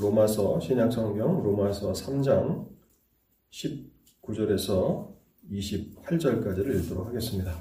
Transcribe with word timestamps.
로마서 0.00 0.60
신약성경 0.60 1.42
로마서 1.42 1.92
3장 1.92 2.68
19절에서 3.50 5.12
28절까지를 5.50 6.80
읽도록 6.80 7.08
하겠습니다. 7.08 7.60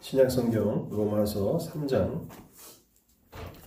신약성경 0.00 0.88
로마서 0.88 1.58
3장 1.58 2.26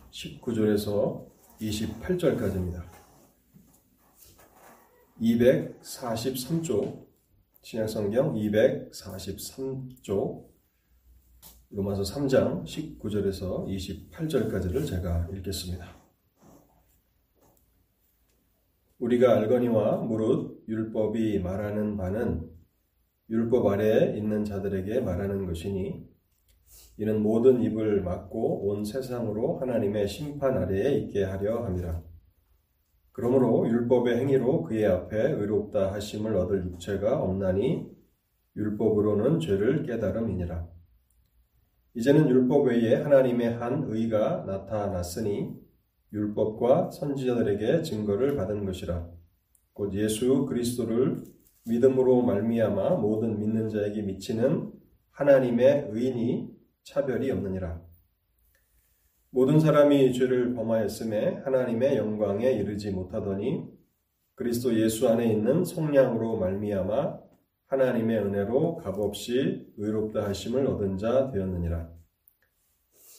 19절에서 0.10 1.28
28절까지입니다. 1.62 2.90
243쪽 5.22 7.06
신약성경 7.62 8.34
243쪽 8.34 10.49
로마서 11.72 12.02
3장 12.02 12.64
19절에서 12.64 13.68
28절까지를 13.68 14.88
제가 14.88 15.28
읽겠습니다. 15.36 15.86
우리가 18.98 19.36
알거니와 19.36 19.98
무릇 19.98 20.64
율법이 20.68 21.38
말하는 21.40 21.96
바는 21.96 22.50
율법 23.30 23.68
아래에 23.68 24.18
있는 24.18 24.44
자들에게 24.44 25.02
말하는 25.02 25.46
것이니 25.46 26.10
이는 26.98 27.22
모든 27.22 27.62
입을 27.62 28.02
막고 28.02 28.68
온 28.68 28.84
세상으로 28.84 29.60
하나님의 29.60 30.08
심판 30.08 30.58
아래에 30.58 30.98
있게 30.98 31.24
하려 31.24 31.66
함이라. 31.66 32.02
그러므로 33.12 33.70
율법의 33.70 34.18
행위로 34.18 34.64
그의 34.64 34.88
앞에 34.88 35.34
의롭다 35.34 35.94
하심을 35.94 36.36
얻을 36.36 36.66
육체가 36.66 37.22
없나니 37.22 37.96
율법으로는 38.56 39.40
죄를 39.40 39.84
깨달음이니라. 39.84 40.79
이제는 41.96 42.30
율법 42.30 42.68
외에 42.68 42.96
하나님의 42.96 43.56
한 43.56 43.86
의가 43.88 44.44
나타났으니 44.46 45.56
율법과 46.14 46.92
선지자들에게 46.92 47.82
증거를 47.82 48.36
받은 48.36 48.66
것이라. 48.66 49.10
곧 49.74 49.94
예수 49.94 50.46
그리스도를 50.46 51.24
믿음으로 51.66 52.22
말미암아 52.24 52.96
모든 52.96 53.40
믿는 53.40 53.70
자에게 53.70 54.02
미치는 54.02 54.72
하나님의 55.12 55.90
의인이 55.92 56.50
차별이 56.84 57.30
없느니라. 57.32 57.82
모든 59.32 59.60
사람이 59.60 60.14
죄를 60.14 60.56
범하였음에 60.56 61.42
하나님의 61.46 61.98
영광에 61.98 62.52
이르지 62.52 62.92
못하더니 62.92 63.64
그리스도 64.36 64.74
예수 64.80 65.08
안에 65.08 65.32
있는 65.32 65.64
속량으로 65.64 66.38
말미암아 66.38 67.29
하나님의 67.70 68.18
은혜로 68.18 68.78
값없이 68.78 69.68
의롭다 69.78 70.28
하심을 70.28 70.66
얻은 70.66 70.98
자 70.98 71.30
되었느니라. 71.32 71.88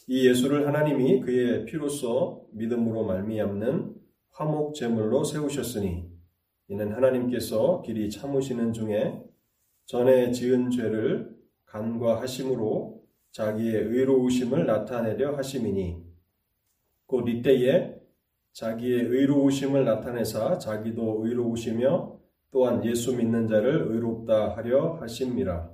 이 0.08 0.28
예수를 0.28 0.66
하나님이 0.66 1.20
그의 1.20 1.64
피로써 1.66 2.42
믿음으로 2.50 3.04
말미암는 3.04 3.94
화목 4.32 4.74
제물로 4.74 5.22
세우셨으니 5.22 6.10
이는 6.66 6.92
하나님께서 6.92 7.82
길이 7.82 8.10
참으시는 8.10 8.72
중에 8.72 9.22
전에 9.86 10.32
지은 10.32 10.70
죄를 10.70 11.30
간과하심으로 11.66 13.04
자기의 13.30 13.84
의로우심을 13.84 14.66
나타내려 14.66 15.36
하심이니 15.36 16.02
곧 17.06 17.28
이때에 17.28 17.94
자기의 18.52 19.04
의로우심을 19.04 19.84
나타내사 19.84 20.58
자기도 20.58 21.24
의로우시며 21.24 22.19
또한 22.50 22.84
예수 22.84 23.16
믿는 23.16 23.48
자를 23.48 23.86
의롭다 23.90 24.56
하려 24.56 24.94
하심이라. 25.00 25.70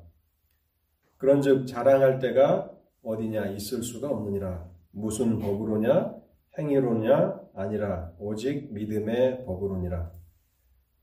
그런즉 1.17 1.67
자랑할 1.67 2.19
때가 2.19 2.71
어디냐 3.03 3.47
있을 3.47 3.83
수가 3.83 4.09
없느니라. 4.11 4.69
무슨 4.91 5.39
법으로냐 5.39 6.15
행위로냐 6.59 7.41
아니라 7.55 8.13
오직 8.19 8.73
믿음의 8.73 9.45
법으로니라. 9.45 10.13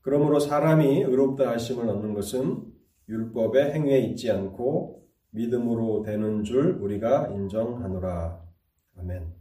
그러므로 0.00 0.38
사람이 0.38 1.02
의롭다 1.02 1.50
하심을 1.50 1.88
얻는 1.88 2.14
것은 2.14 2.72
율법의 3.08 3.72
행위에 3.72 3.98
있지 4.00 4.30
않고 4.30 5.02
믿음으로 5.30 6.02
되는 6.02 6.44
줄 6.44 6.78
우리가 6.80 7.28
인정하노라. 7.28 8.40
아멘. 8.98 9.32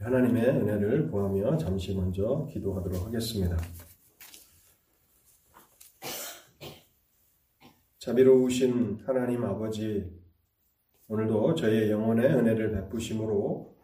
하나님의 0.00 0.48
은혜를 0.48 1.10
구하며 1.10 1.56
잠시 1.58 1.94
먼저 1.94 2.46
기도하도록 2.50 3.06
하겠습니다. 3.06 3.56
자비로우신 8.08 9.00
하나님 9.04 9.44
아버지, 9.44 10.10
오늘도 11.08 11.54
저희의 11.56 11.90
영혼의 11.90 12.24
은혜를 12.24 12.72
베푸심으로 12.72 13.76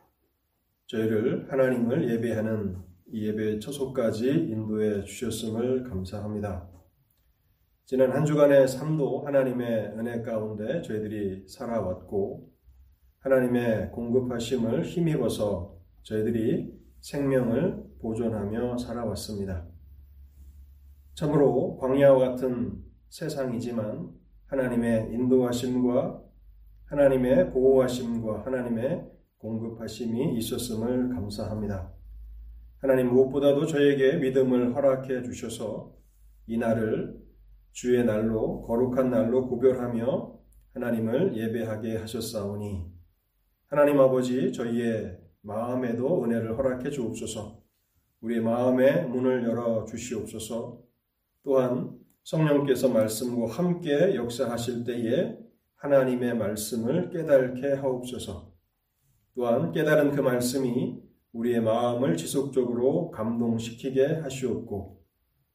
저희를 0.86 1.52
하나님을 1.52 2.10
예배하는 2.10 2.78
이 3.12 3.26
예배 3.26 3.58
처소까지 3.58 4.30
인도해 4.30 5.04
주셨음을 5.04 5.84
감사합니다. 5.90 6.66
지난 7.84 8.12
한 8.12 8.24
주간의 8.24 8.66
삶도 8.66 9.26
하나님의 9.26 9.88
은혜 9.98 10.22
가운데 10.22 10.80
저희들이 10.80 11.46
살아왔고 11.46 12.50
하나님의 13.18 13.90
공급하심을 13.90 14.84
힘입어서 14.84 15.76
저희들이 16.02 16.72
생명을 17.02 17.84
보존하며 18.00 18.78
살아왔습니다. 18.78 19.66
참으로 21.12 21.76
광야와 21.76 22.30
같은 22.30 22.93
세상이지만 23.14 24.10
하나님의 24.46 25.12
인도하심과 25.12 26.20
하나님의 26.86 27.52
보호하심과 27.52 28.44
하나님의 28.44 29.08
공급하심이 29.38 30.36
있었음을 30.36 31.10
감사합니다. 31.10 31.92
하나님 32.78 33.10
무엇보다도 33.10 33.66
저에게 33.66 34.16
믿음을 34.16 34.74
허락해 34.74 35.22
주셔서 35.22 35.94
이 36.48 36.58
날을 36.58 37.22
주의 37.70 38.04
날로 38.04 38.62
거룩한 38.62 39.10
날로 39.10 39.46
구별하며 39.46 40.36
하나님을 40.72 41.36
예배하게 41.36 41.98
하셨사오니 41.98 42.84
하나님 43.66 44.00
아버지 44.00 44.52
저희의 44.52 45.20
마음에도 45.42 46.24
은혜를 46.24 46.58
허락해 46.58 46.90
주옵소서. 46.90 47.62
우리의 48.22 48.40
마음의 48.40 49.08
문을 49.08 49.44
열어 49.44 49.84
주시옵소서. 49.84 50.82
또한 51.44 52.03
성령께서 52.24 52.88
말씀과 52.88 53.52
함께 53.52 54.14
역사하실 54.14 54.84
때에 54.84 55.38
하나님의 55.76 56.36
말씀을 56.36 57.10
깨닫게 57.10 57.74
하옵소서. 57.74 58.52
또한 59.34 59.72
깨달은 59.72 60.12
그 60.12 60.20
말씀이 60.20 61.02
우리의 61.32 61.60
마음을 61.60 62.16
지속적으로 62.16 63.10
감동시키게 63.10 64.20
하시옵고 64.22 65.02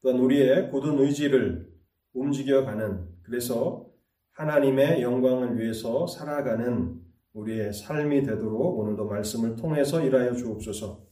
또한 0.02 0.20
우리의 0.20 0.70
굳은 0.70 1.00
의지를 1.00 1.70
움직여가는 2.14 3.08
그래서 3.24 3.88
하나님의 4.32 5.02
영광을 5.02 5.58
위해서 5.58 6.06
살아가는 6.06 7.00
우리의 7.34 7.74
삶이 7.74 8.24
되도록 8.24 8.80
오늘도 8.80 9.06
말씀을 9.06 9.56
통해서 9.56 10.02
일하여 10.02 10.34
주옵소서. 10.34 11.06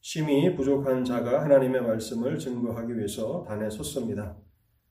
심히 0.00 0.54
부족한 0.54 1.04
자가 1.04 1.42
하나님의 1.42 1.82
말씀을 1.82 2.38
증거하기 2.38 2.96
위해서 2.96 3.42
단에 3.48 3.70
섰습니다. 3.70 4.36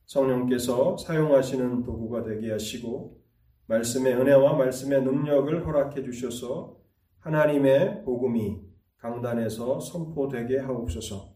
성령께서 0.06 0.98
사용하시는 0.98 1.84
도구가 1.84 2.24
되게 2.24 2.52
하시고 2.52 3.22
말씀의 3.68 4.14
은혜와 4.16 4.54
말씀의 4.58 5.04
능력을 5.04 5.66
허락해 5.66 6.04
주셔서 6.04 6.78
하나님의 7.20 8.04
복음이 8.04 8.62
강단에서 8.98 9.80
선포되게 9.80 10.60
하옵소서. 10.60 11.34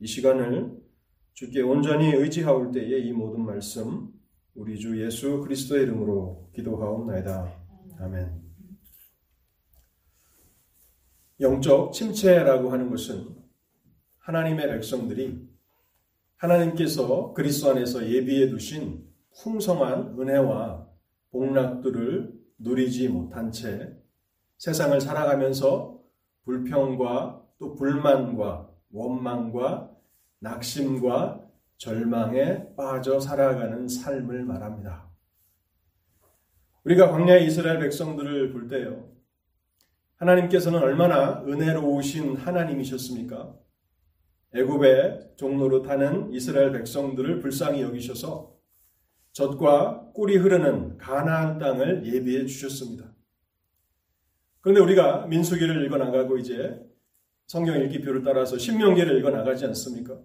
이 0.00 0.06
시간을 0.06 0.78
주께 1.34 1.60
온전히 1.62 2.12
의지하올 2.12 2.72
때에 2.72 2.98
이 2.98 3.12
모든 3.12 3.44
말씀 3.44 4.08
우리 4.54 4.78
주 4.78 5.02
예수 5.02 5.40
그리스도의 5.40 5.82
이름으로 5.84 6.50
기도하옵나이다. 6.54 7.52
아멘. 8.00 8.46
영적 11.40 11.92
침체라고 11.92 12.70
하는 12.70 12.88
것은 12.90 13.36
하나님의 14.18 14.68
백성들이 14.68 15.46
하나님께서 16.36 17.32
그리스도 17.32 17.70
안에서 17.70 18.06
예비해 18.08 18.48
두신 18.48 19.06
풍성한 19.42 20.16
은혜와 20.18 20.86
복락들을 21.30 22.32
누리지 22.58 23.08
못한 23.08 23.50
채 23.52 23.92
세상을 24.58 25.00
살아가면서 25.00 26.00
불평과 26.44 27.42
또 27.58 27.74
불만과 27.74 28.70
원망과 28.92 29.90
낙심과 30.40 31.42
절망에 31.78 32.74
빠져 32.76 33.20
살아가는 33.20 33.86
삶을 33.88 34.44
말합니다. 34.44 35.10
우리가 36.84 37.10
광야의 37.10 37.46
이스라엘 37.46 37.80
백성들을 37.80 38.52
볼 38.52 38.68
때요. 38.68 39.10
하나님께서는 40.16 40.78
얼마나 40.78 41.42
은혜로우신 41.42 42.36
하나님이셨습니까? 42.36 43.54
애굽의 44.54 45.32
종로로 45.36 45.82
타는 45.82 46.32
이스라엘 46.32 46.72
백성들을 46.72 47.40
불쌍히 47.40 47.82
여기셔서 47.82 48.56
젖과 49.32 50.12
꿀이 50.14 50.36
흐르는 50.36 50.96
가나안 50.96 51.58
땅을 51.58 52.06
예비해 52.06 52.46
주셨습니다. 52.46 53.12
그런데 54.60 54.80
우리가 54.80 55.26
민수기를 55.26 55.84
읽어 55.84 55.98
나가고 55.98 56.38
이제 56.38 56.80
성경 57.46 57.80
읽기표를 57.82 58.22
따라서 58.22 58.58
신명기를 58.58 59.18
읽어 59.18 59.30
나가지 59.30 59.64
않습니까? 59.66 60.18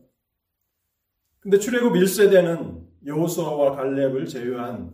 근데 1.40 1.60
출애굽 1.60 1.94
1세대는 1.94 2.82
여호수아와 3.06 3.76
갈렙을 3.76 4.26
제외한 4.28 4.94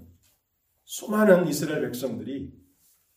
수많은 0.83 1.47
이스라엘 1.47 1.81
백성들이 1.81 2.51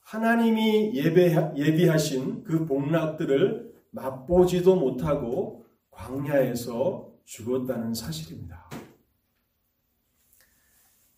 하나님이 0.01 0.95
예배, 0.95 1.55
예비하신 1.57 2.43
그 2.45 2.67
복락들을 2.67 3.73
맛보지도 3.93 4.77
못하고 4.77 5.60
광야에서 6.01 7.13
죽었다는 7.25 7.95
사실입니다. 7.95 8.69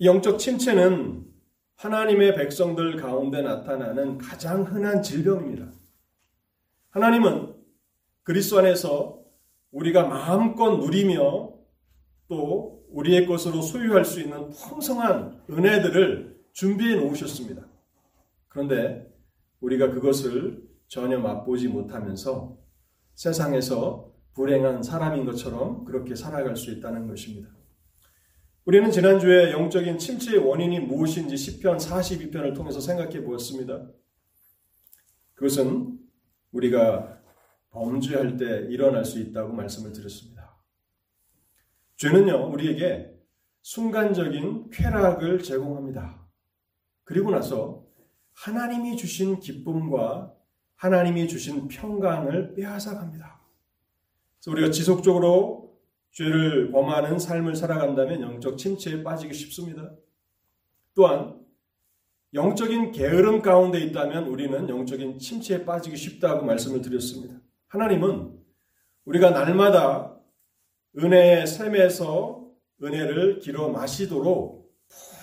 영적 0.00 0.38
침체는 0.38 1.24
하나님의 1.76 2.34
백성들 2.34 2.96
가운데 2.96 3.42
나타나는 3.42 4.18
가장 4.18 4.64
흔한 4.64 5.02
질병입니다. 5.02 5.72
하나님은 6.90 7.54
그리스도 8.24 8.58
안에서 8.58 9.20
우리가 9.70 10.06
마음껏 10.06 10.76
누리며 10.76 11.52
또 12.28 12.84
우리의 12.90 13.26
것으로 13.26 13.62
소유할 13.62 14.04
수 14.04 14.20
있는 14.20 14.50
풍성한 14.50 15.44
은혜들을 15.48 16.40
준비해 16.52 16.96
놓으셨습니다. 16.96 17.66
그런데 18.48 19.10
우리가 19.60 19.90
그것을 19.90 20.68
전혀 20.88 21.18
맛보지 21.18 21.68
못하면서 21.68 22.58
세상에서 23.14 24.11
불행한 24.34 24.82
사람인 24.82 25.24
것처럼 25.24 25.84
그렇게 25.84 26.14
살아갈 26.14 26.56
수 26.56 26.70
있다는 26.70 27.06
것입니다. 27.06 27.48
우리는 28.64 28.90
지난주에 28.90 29.50
영적인 29.52 29.98
침체의 29.98 30.38
원인이 30.38 30.80
무엇인지 30.80 31.34
10편 31.34 31.78
42편을 31.78 32.54
통해서 32.54 32.80
생각해 32.80 33.24
보았습니다. 33.24 33.88
그것은 35.34 35.98
우리가 36.52 37.20
범죄할 37.70 38.36
때 38.36 38.66
일어날 38.70 39.04
수 39.04 39.18
있다고 39.18 39.52
말씀을 39.52 39.92
드렸습니다. 39.92 40.56
죄는요, 41.96 42.52
우리에게 42.52 43.12
순간적인 43.62 44.70
쾌락을 44.70 45.42
제공합니다. 45.42 46.26
그리고 47.04 47.30
나서 47.30 47.84
하나님이 48.34 48.96
주신 48.96 49.40
기쁨과 49.40 50.34
하나님이 50.76 51.28
주신 51.28 51.68
평강을 51.68 52.54
빼앗아갑니다. 52.54 53.41
그래서 54.42 54.50
우리가 54.50 54.70
지속적으로 54.70 55.78
죄를 56.10 56.72
범하는 56.72 57.18
삶을 57.18 57.54
살아간다면 57.54 58.22
영적 58.22 58.58
침체에 58.58 59.02
빠지기 59.02 59.32
쉽습니다. 59.32 59.94
또한 60.94 61.40
영적인 62.34 62.92
게으름 62.92 63.40
가운데 63.40 63.78
있다면 63.78 64.26
우리는 64.26 64.68
영적인 64.68 65.18
침체에 65.18 65.64
빠지기 65.64 65.96
쉽다고 65.96 66.44
말씀을 66.44 66.82
드렸습니다. 66.82 67.36
하나님은 67.68 68.36
우리가 69.04 69.30
날마다 69.30 70.18
은혜의 70.98 71.46
샘에서 71.46 72.50
은혜를 72.82 73.38
길어 73.38 73.68
마시도록 73.68 74.74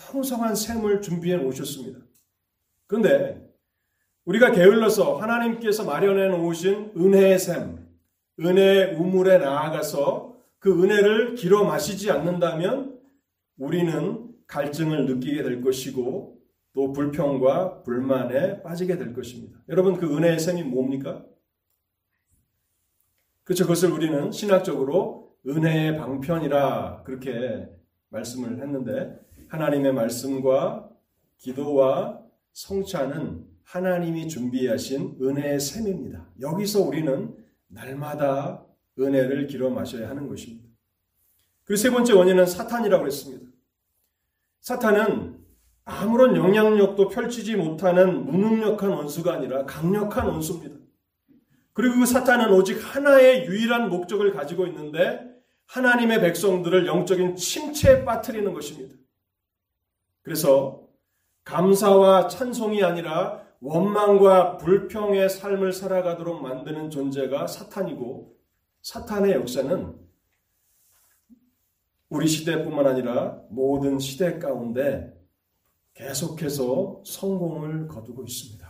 풍성한 0.08 0.56
샘을 0.56 1.02
준비해 1.02 1.38
놓으셨습니다. 1.38 2.00
그런데 2.88 3.48
우리가 4.26 4.52
게을러서 4.52 5.18
하나님께서 5.18 5.84
마련해 5.84 6.30
놓으신 6.30 6.94
은혜의 6.96 7.38
샘, 7.38 7.89
은혜의 8.40 8.96
우물에 8.96 9.38
나아가서 9.40 10.36
그 10.60 10.84
은혜를 10.84 11.36
길어 11.36 11.64
마시지 11.64 12.12
않는다면 12.12 13.00
우리는 13.58 14.30
갈증을 14.48 15.06
느끼게 15.06 15.44
될 15.44 15.62
것이고 15.62 16.40
또 16.74 16.94
불평과 16.94 17.82
불만에 17.84 18.62
빠지게 18.62 18.98
될 18.98 19.14
것입니다. 19.14 19.60
여러분 19.70 19.98
그 19.98 20.16
은혜의 20.16 20.40
샘이 20.40 20.64
뭡니까? 20.64 21.26
그렇죠. 23.44 23.64
그것을 23.64 23.92
우리는 23.92 24.32
신학적으로 24.32 25.36
은혜의 25.48 25.98
방편이라 25.98 27.04
그렇게 27.04 27.68
말씀을 28.10 28.62
했는데 28.62 29.20
하나님의 29.48 29.94
말씀과 29.94 30.90
기도와 31.38 32.22
성찬은 32.54 33.46
하나님이 33.64 34.28
준비하신 34.28 35.18
은혜의 35.22 35.60
샘입니다. 35.60 36.28
여기서 36.40 36.82
우리는 36.82 37.36
날마다 37.70 38.66
은혜를 39.00 39.48
길어 39.48 39.70
마셔야 39.70 40.10
하는 40.10 40.28
것입니다. 40.28 40.68
그리고 41.64 41.78
세 41.78 41.90
번째 41.90 42.14
원인은 42.14 42.46
사탄이라고 42.46 43.06
했습니다. 43.06 43.50
사탄은 44.60 45.40
아무런 45.86 46.36
영향력도 46.36 47.10
펼치지 47.10 47.56
못하는 47.56 48.26
무능력한 48.26 48.90
원수가 48.90 49.34
아니라 49.34 49.66
강력한 49.66 50.28
원수입니다. 50.28 50.76
그리고 51.74 52.00
그 52.00 52.06
사탄은 52.06 52.52
오직 52.52 52.76
하나의 52.76 53.46
유일한 53.46 53.90
목적을 53.90 54.34
가지고 54.34 54.68
있는데 54.68 55.30
하나님의 55.68 56.20
백성들을 56.22 56.88
영적인 56.88 57.36
침체에 57.36 58.04
빠뜨리는 58.04 58.52
것입니다. 58.54 58.96
그래서 60.22 60.88
감사와 61.46 62.28
찬송이 62.28 62.84
아니라 62.84 63.44
원망과 63.62 64.58
불평의 64.58 65.30
삶을 65.30 65.74
살아가도록 65.74 66.42
만드는 66.42 66.90
존재가 66.90 67.48
사탄이고 67.48 68.38
사탄의 68.82 69.34
역사는 69.34 70.00
우리 72.10 72.28
시대뿐만 72.28 72.88
아니라 72.88 73.42
모든 73.50 74.00
시대 74.00 74.40
가운데 74.40 75.14
계속해서 75.94 77.04
성공을 77.06 77.88
거두고 77.88 78.24
있습니다. 78.24 78.68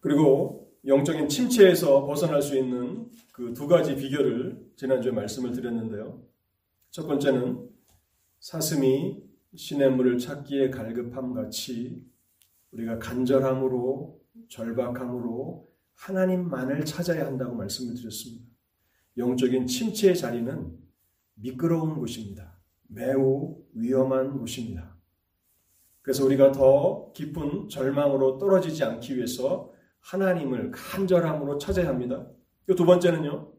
그리고 0.00 0.72
영적인 0.86 1.28
침체에서 1.28 2.06
벗어날 2.06 2.40
수 2.40 2.56
있는 2.56 3.10
그 3.32 3.54
두 3.54 3.66
가지 3.66 3.96
비결을 3.96 4.72
지난주에 4.76 5.12
말씀을 5.12 5.52
드렸는데요. 5.52 6.22
첫 6.90 7.06
번째는 7.06 7.70
사슴이 8.38 9.29
시냇물을 9.54 10.18
찾기에 10.18 10.70
갈급함 10.70 11.34
같이 11.34 12.04
우리가 12.72 12.98
간절함으로 12.98 14.20
절박함으로 14.48 15.68
하나님만을 15.94 16.84
찾아야 16.84 17.26
한다고 17.26 17.54
말씀을 17.54 17.94
드렸습니다. 17.94 18.46
영적인 19.16 19.66
침체의 19.66 20.16
자리는 20.16 20.78
미끄러운 21.34 21.98
곳입니다. 21.98 22.58
매우 22.88 23.58
위험한 23.74 24.38
곳입니다. 24.38 24.96
그래서 26.02 26.24
우리가 26.24 26.52
더 26.52 27.12
깊은 27.12 27.68
절망으로 27.68 28.38
떨어지지 28.38 28.84
않기 28.84 29.16
위해서 29.16 29.72
하나님을 30.00 30.70
간절함으로 30.70 31.58
찾아야 31.58 31.88
합니다. 31.88 32.26
두 32.66 32.84
번째는요. 32.84 33.49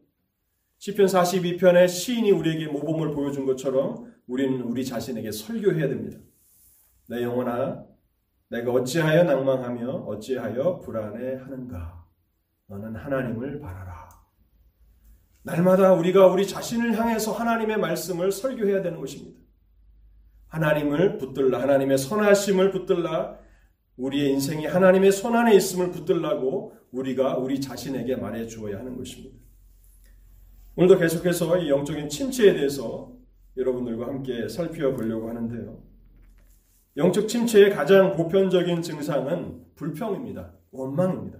시편 0.82 1.06
42편의 1.06 1.86
시인이 1.86 2.32
우리에게 2.32 2.66
모범을 2.66 3.12
보여준 3.12 3.46
것처럼 3.46 4.12
우리는 4.26 4.60
우리 4.62 4.84
자신에게 4.84 5.30
설교해야 5.30 5.86
됩니다. 5.88 6.18
내 7.06 7.22
영혼아, 7.22 7.84
내가 8.48 8.72
어찌하여 8.72 9.22
낭망하며 9.22 9.88
어찌하여 9.88 10.80
불안해하는가? 10.80 12.04
너는 12.66 12.96
하나님을 12.96 13.60
바라라. 13.60 14.08
날마다 15.44 15.92
우리가 15.92 16.26
우리 16.26 16.48
자신을 16.48 16.98
향해서 16.98 17.30
하나님의 17.30 17.78
말씀을 17.78 18.32
설교해야 18.32 18.82
되는 18.82 18.98
것입니다. 18.98 19.38
하나님을 20.48 21.18
붙들라, 21.18 21.62
하나님의 21.62 21.96
선하심을 21.96 22.72
붙들라, 22.72 23.38
우리의 23.98 24.32
인생이 24.32 24.66
하나님의 24.66 25.12
손 25.12 25.36
안에 25.36 25.54
있음을 25.54 25.92
붙들라고 25.92 26.74
우리가 26.90 27.36
우리 27.36 27.60
자신에게 27.60 28.16
말해 28.16 28.48
주어야 28.48 28.80
하는 28.80 28.96
것입니다. 28.96 29.41
오늘도 30.74 30.98
계속해서 30.98 31.58
이 31.58 31.68
영적인 31.68 32.08
침체에 32.08 32.54
대해서 32.54 33.12
여러분들과 33.58 34.06
함께 34.06 34.48
살펴보려고 34.48 35.28
하는데요. 35.28 35.82
영적 36.96 37.28
침체의 37.28 37.70
가장 37.70 38.16
보편적인 38.16 38.80
증상은 38.80 39.64
불평입니다. 39.74 40.54
원망입니다. 40.70 41.38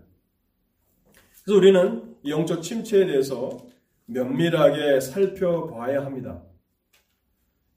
그래서 1.45 1.59
우리는 1.59 2.17
영적 2.27 2.63
침체에 2.63 3.07
대해서 3.07 3.57
면밀하게 4.05 5.01
살펴봐야 5.01 6.05
합니다. 6.05 6.43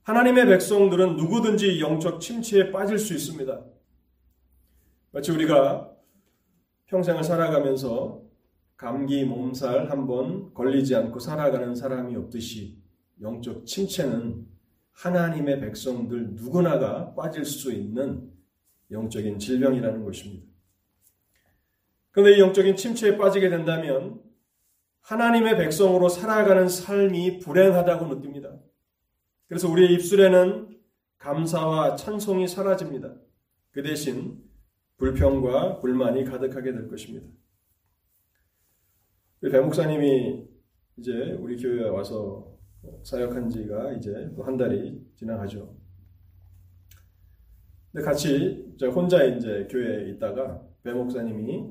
하나님의 0.02 0.46
백성들은 0.46 1.16
누구든지 1.16 1.80
영적 1.80 2.20
침체에 2.20 2.70
빠질 2.70 2.98
수 2.98 3.14
있습니다. 3.14 3.64
마치 5.10 5.32
우리가 5.32 5.90
평생을 6.86 7.24
살아가면서 7.24 8.25
감기 8.76 9.24
몸살 9.24 9.90
한번 9.90 10.52
걸리지 10.52 10.94
않고 10.94 11.18
살아가는 11.18 11.74
사람이 11.74 12.14
없듯이 12.16 12.78
영적 13.20 13.64
침체는 13.64 14.46
하나님의 14.92 15.60
백성들 15.60 16.34
누구나가 16.34 17.14
빠질 17.14 17.44
수 17.44 17.72
있는 17.72 18.30
영적인 18.90 19.38
질병이라는 19.38 20.04
것입니다. 20.04 20.46
그런데 22.10 22.36
이 22.36 22.40
영적인 22.40 22.76
침체에 22.76 23.16
빠지게 23.16 23.48
된다면 23.48 24.20
하나님의 25.00 25.56
백성으로 25.56 26.08
살아가는 26.08 26.68
삶이 26.68 27.38
불행하다고 27.40 28.14
느낍니다. 28.14 28.56
그래서 29.48 29.70
우리의 29.70 29.92
입술에는 29.94 30.76
감사와 31.18 31.96
찬송이 31.96 32.48
사라집니다. 32.48 33.14
그 33.70 33.82
대신 33.82 34.42
불평과 34.96 35.80
불만이 35.80 36.24
가득하게 36.24 36.72
될 36.72 36.88
것입니다. 36.88 37.26
배 39.50 39.60
목사님이 39.60 40.46
이제 40.98 41.32
우리 41.40 41.56
교회에 41.60 41.88
와서 41.88 42.56
사역한 43.04 43.48
지가 43.48 43.92
이제 43.92 44.30
한 44.38 44.56
달이 44.56 45.06
지나가죠. 45.14 45.76
근데 47.92 48.04
같이 48.04 48.74
혼자 48.94 49.24
이제 49.24 49.66
교회에 49.70 50.10
있다가 50.10 50.62
배 50.82 50.92
목사님이 50.92 51.70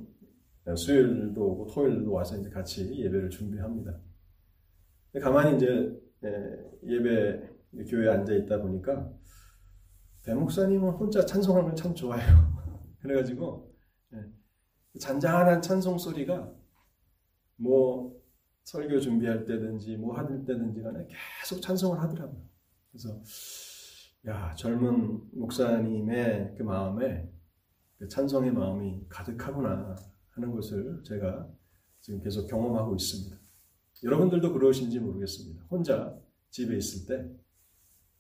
수요일도 0.75 1.41
오고 1.44 1.67
토요일도 1.67 2.12
와서 2.12 2.38
이제 2.38 2.50
같이 2.50 2.98
예배를 3.00 3.29
준비합니다. 3.29 4.00
가만히 5.22 5.55
이제 5.58 5.91
예배 6.84 7.50
교회에 7.89 8.10
앉아 8.10 8.34
있다 8.34 8.62
보니까 8.62 9.12
배 10.24 10.34
목사님은 10.34 10.89
혼자 10.91 11.25
찬송하는 11.25 11.70
걸 11.70 11.75
참 11.75 11.94
좋아해요. 11.94 12.55
그래가지고 13.00 13.72
잔잔한 15.00 15.62
찬송 15.62 15.98
소리가 15.98 16.55
뭐 17.58 18.20
설교 18.64 19.00
준비할 19.00 19.46
때든지 19.46 19.98
뭐 19.98 20.18
하들 20.18 20.44
때든지 20.46 20.82
간에 20.82 21.08
계속 21.42 21.62
찬송을 21.62 22.02
하더라고요. 22.02 22.42
그래서 22.92 23.22
야 24.28 24.54
젊은 24.56 25.22
목사님의 25.34 26.56
그 26.58 26.64
마음에 26.64 27.32
그 27.98 28.08
찬송의 28.08 28.52
마음이 28.52 29.06
가득하구나 29.08 29.96
하는 30.32 30.52
것을 30.52 31.02
제가 31.04 31.48
지금 32.02 32.22
계속 32.22 32.48
경험하고 32.48 32.96
있습니다. 32.96 33.38
여러분들도 34.04 34.54
그러신지 34.54 35.00
모르겠습니다. 35.00 35.64
혼자 35.70 36.18
집에 36.50 36.76
있을 36.76 37.08
때 37.08 37.30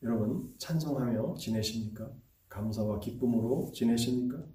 여러분 0.03 0.53
찬송하며 0.57 1.35
지내십니까? 1.35 2.11
감사와 2.49 2.99
기쁨으로 2.99 3.71
지내십니까? 3.73 4.45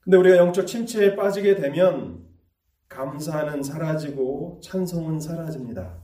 근데 0.00 0.16
우리가 0.18 0.36
영적 0.36 0.66
침체에 0.66 1.16
빠지게 1.16 1.56
되면 1.56 2.25
감사는 2.88 3.62
사라지고 3.62 4.60
찬송은 4.62 5.20
사라집니다. 5.20 6.02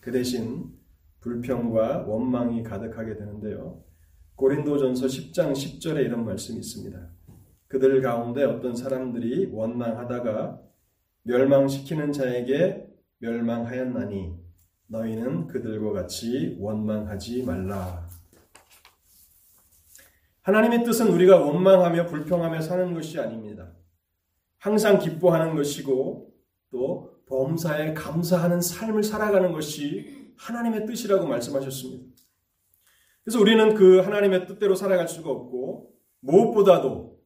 그 0.00 0.10
대신 0.10 0.72
불평과 1.20 2.04
원망이 2.06 2.62
가득하게 2.62 3.16
되는데요. 3.16 3.84
고린도전서 4.36 5.06
10장 5.06 5.52
10절에 5.52 6.04
이런 6.04 6.24
말씀이 6.24 6.58
있습니다. 6.58 6.98
그들 7.68 8.00
가운데 8.02 8.44
어떤 8.44 8.74
사람들이 8.74 9.50
원망하다가 9.52 10.60
멸망시키는 11.22 12.12
자에게 12.12 12.88
멸망하였나니 13.18 14.34
너희는 14.88 15.46
그들과 15.46 15.92
같이 15.92 16.56
원망하지 16.58 17.44
말라. 17.44 18.08
하나님의 20.42 20.84
뜻은 20.84 21.08
우리가 21.08 21.38
원망하며 21.38 22.06
불평하며 22.06 22.60
사는 22.62 22.92
것이 22.94 23.20
아닙니다. 23.20 23.72
항상 24.60 24.98
기뻐하는 24.98 25.56
것이고 25.56 26.32
또 26.70 27.10
범사에 27.26 27.94
감사하는 27.94 28.60
삶을 28.60 29.02
살아가는 29.02 29.52
것이 29.52 30.32
하나님의 30.36 30.86
뜻이라고 30.86 31.26
말씀하셨습니다. 31.26 32.04
그래서 33.24 33.40
우리는 33.40 33.74
그 33.74 34.00
하나님의 34.00 34.46
뜻대로 34.46 34.74
살아갈 34.74 35.08
수가 35.08 35.30
없고 35.30 35.92
무엇보다도 36.20 37.18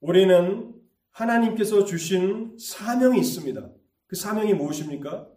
우리는 0.00 0.74
하나님께서 1.10 1.84
주신 1.84 2.56
사명이 2.58 3.18
있습니다. 3.20 3.70
그 4.06 4.16
사명이 4.16 4.54
무엇입니까? 4.54 5.28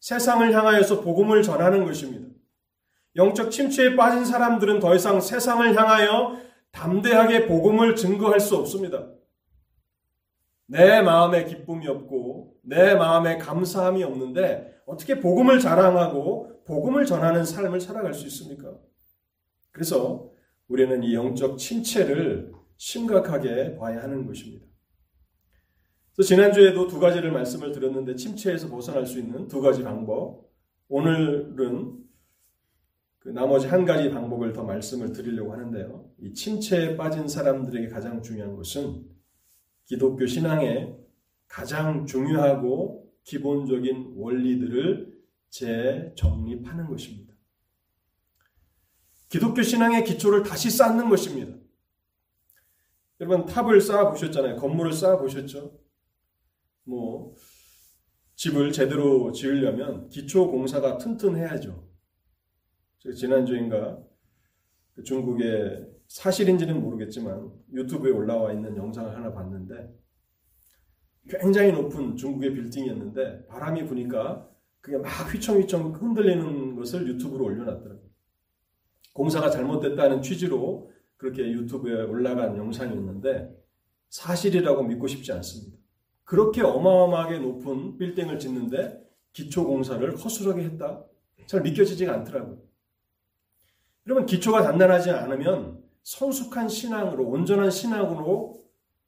세상을 0.00 0.52
향하여서 0.52 1.02
복음을 1.02 1.42
전하는 1.42 1.84
것입니다. 1.84 2.28
영적 3.16 3.50
침체에 3.50 3.96
빠진 3.96 4.24
사람들은 4.24 4.80
더 4.80 4.94
이상 4.94 5.20
세상을 5.20 5.76
향하여 5.76 6.40
담대하게 6.70 7.46
복음을 7.46 7.96
증거할 7.96 8.40
수 8.40 8.56
없습니다. 8.56 9.17
내 10.70 11.00
마음에 11.00 11.44
기쁨이 11.44 11.88
없고 11.88 12.58
내 12.62 12.94
마음에 12.94 13.38
감사함이 13.38 14.04
없는데 14.04 14.82
어떻게 14.86 15.18
복음을 15.18 15.60
자랑하고 15.60 16.64
복음을 16.66 17.06
전하는 17.06 17.44
삶을 17.44 17.80
살아갈 17.80 18.12
수 18.12 18.26
있습니까? 18.26 18.76
그래서 19.72 20.30
우리는 20.68 21.02
이 21.02 21.14
영적 21.14 21.56
침체를 21.56 22.52
심각하게 22.76 23.76
봐야 23.76 24.02
하는 24.02 24.26
것입니다. 24.26 24.66
그래서 26.14 26.28
지난주에도 26.28 26.86
두 26.86 27.00
가지를 27.00 27.32
말씀을 27.32 27.72
드렸는데 27.72 28.14
침체에서 28.16 28.68
벗어날 28.68 29.06
수 29.06 29.18
있는 29.18 29.48
두 29.48 29.62
가지 29.62 29.82
방법. 29.82 30.50
오늘은 30.88 32.04
그 33.20 33.28
나머지 33.30 33.66
한 33.68 33.86
가지 33.86 34.10
방법을 34.10 34.52
더 34.52 34.64
말씀을 34.64 35.12
드리려고 35.12 35.52
하는데요. 35.52 36.10
이 36.18 36.34
침체에 36.34 36.96
빠진 36.96 37.26
사람들에게 37.26 37.88
가장 37.88 38.22
중요한 38.22 38.54
것은 38.54 39.17
기독교 39.88 40.26
신앙의 40.26 40.94
가장 41.48 42.04
중요하고 42.04 43.10
기본적인 43.24 44.12
원리들을 44.16 45.18
재정립하는 45.48 46.88
것입니다. 46.88 47.34
기독교 49.30 49.62
신앙의 49.62 50.04
기초를 50.04 50.42
다시 50.42 50.70
쌓는 50.70 51.08
것입니다. 51.08 51.56
여러분 53.20 53.46
탑을 53.46 53.80
쌓아 53.80 54.10
보셨잖아요. 54.10 54.56
건물을 54.56 54.92
쌓아 54.92 55.18
보셨죠? 55.18 55.80
뭐 56.84 57.34
집을 58.34 58.72
제대로 58.72 59.32
지으려면 59.32 60.10
기초 60.10 60.50
공사가 60.50 60.98
튼튼해야죠. 60.98 61.88
지난주인가 63.16 64.04
그 64.92 65.02
중국의 65.02 65.97
사실인지는 66.08 66.80
모르겠지만 66.80 67.52
유튜브에 67.72 68.10
올라와 68.10 68.52
있는 68.52 68.76
영상을 68.76 69.14
하나 69.14 69.32
봤는데 69.32 69.94
굉장히 71.28 71.72
높은 71.72 72.16
중국의 72.16 72.54
빌딩이었는데 72.54 73.46
바람이 73.46 73.84
부니까 73.86 74.48
그게 74.80 74.96
막 74.96 75.08
휘청휘청 75.32 75.92
흔들리는 75.92 76.76
것을 76.76 77.06
유튜브로 77.06 77.44
올려놨더라고요. 77.44 78.08
공사가 79.12 79.50
잘못됐다는 79.50 80.22
취지로 80.22 80.90
그렇게 81.16 81.42
유튜브에 81.42 82.02
올라간 82.04 82.56
영상이었는데 82.56 83.54
사실이라고 84.08 84.84
믿고 84.84 85.06
싶지 85.06 85.32
않습니다. 85.32 85.76
그렇게 86.24 86.62
어마어마하게 86.62 87.40
높은 87.40 87.98
빌딩을 87.98 88.38
짓는데 88.38 89.02
기초 89.32 89.66
공사를 89.66 90.16
허술하게 90.16 90.62
했다? 90.64 91.04
잘 91.46 91.62
믿겨지지가 91.62 92.12
않더라고요. 92.14 92.58
여러분 94.06 94.24
기초가 94.24 94.62
단단하지 94.62 95.10
않으면 95.10 95.82
성숙한 96.02 96.68
신앙으로 96.68 97.28
온전한 97.28 97.70
신앙으로 97.70 98.64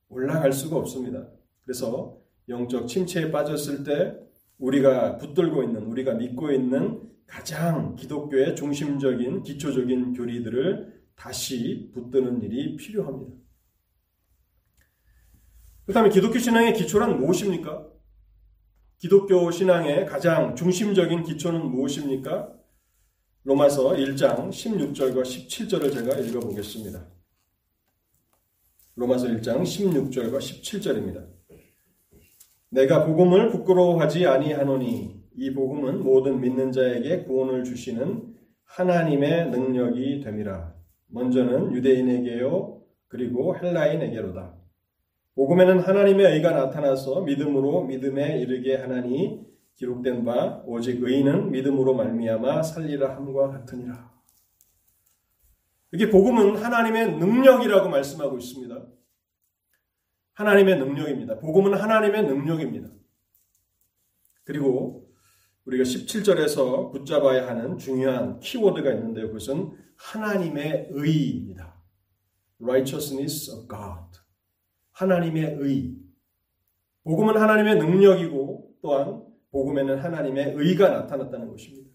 올라갈 0.09 0.53
수가 0.53 0.77
없습니다. 0.77 1.29
그래서 1.65 2.19
영적 2.49 2.89
침체에 2.89 3.31
빠졌을 3.31 3.85
때 3.85 4.17
우리가 4.59 5.17
붙들고 5.19 5.63
있는 5.63 5.85
우리가 5.85 6.15
믿고 6.15 6.51
있는 6.53 7.09
가장 7.27 7.95
기독교의 7.95 8.57
중심적인 8.57 9.45
기초적인 9.45 10.15
교리들을 10.15 11.01
다시 11.15 11.91
붙드는 11.95 12.43
일이 12.43 12.77
필요합니다. 12.77 13.37
그 15.87 15.93
다음에 15.93 16.09
기독교 16.11 16.39
신앙의 16.39 16.75
기초란 16.75 17.19
무엇입니까? 17.19 17.87
기독교 18.99 19.51
신앙의 19.51 20.07
가장 20.07 20.55
중심적인 20.55 21.23
기초는 21.23 21.71
무엇입니까? 21.71 22.60
로마서 23.43 23.93
1장 23.95 24.51
16절과 24.51 25.23
17절을 25.23 25.95
제가 25.95 26.19
읽어보겠습니다. 26.19 27.07
로마서 28.97 29.29
1장 29.29 29.63
16절과 29.63 30.37
17절입니다. 30.37 31.27
내가 32.69 33.07
복음을 33.07 33.49
부끄러워하지 33.49 34.27
아니하노니 34.27 35.25
이 35.37 35.55
복음은 35.55 36.05
모든 36.05 36.43
믿는 36.43 36.71
자에게 36.71 37.25
구원을 37.25 37.65
주시는 37.65 38.35
하나님의 38.65 39.49
능력이 39.49 40.21
됨이라. 40.21 40.75
먼저는 41.07 41.73
유대인에게요 41.75 42.83
그리고 43.09 43.57
헬라인에게로다. 43.57 44.55
복음에는 45.35 45.79
하나님의 45.79 46.35
의가 46.35 46.51
나타나서 46.51 47.23
믿음으로 47.23 47.85
믿음에 47.85 48.39
이르게 48.39 48.77
하나니 48.77 49.50
기록된 49.77 50.25
바 50.25 50.63
오직 50.67 51.03
의인은 51.03 51.51
믿음으로 51.51 51.95
말미암아 51.95 52.63
살리라 52.63 53.17
함과 53.17 53.51
같으니라. 53.51 54.11
이게 55.93 56.09
복음은 56.09 56.57
하나님의 56.63 57.19
능력이라고 57.19 57.89
말씀하고 57.89 58.39
있습니다. 58.39 58.87
하나님의 60.35 60.79
능력입니다. 60.79 61.39
복음은 61.39 61.75
하나님의 61.75 62.25
능력입니다. 62.25 62.89
그리고 64.45 65.11
우리가 65.65 65.85
17절에서 65.85 66.93
붙잡아야 66.93 67.49
하는 67.49 67.79
중요한 67.79 68.41
키워드가 68.41 68.93
있는데요. 68.95 69.29
그것은 69.29 69.73
하나님의 69.97 70.89
의입니다. 70.91 71.81
righteousness 72.61 73.51
of 73.51 73.69
God. 73.69 74.21
하나님의 74.93 75.57
의. 75.59 75.97
복음은 77.05 77.37
하나님의 77.37 77.77
능력이고 77.77 78.77
또한 78.83 79.30
복음에는 79.53 79.99
하나님의 79.99 80.55
의가 80.57 80.89
나타났다는 80.89 81.49
것입니다. 81.49 81.91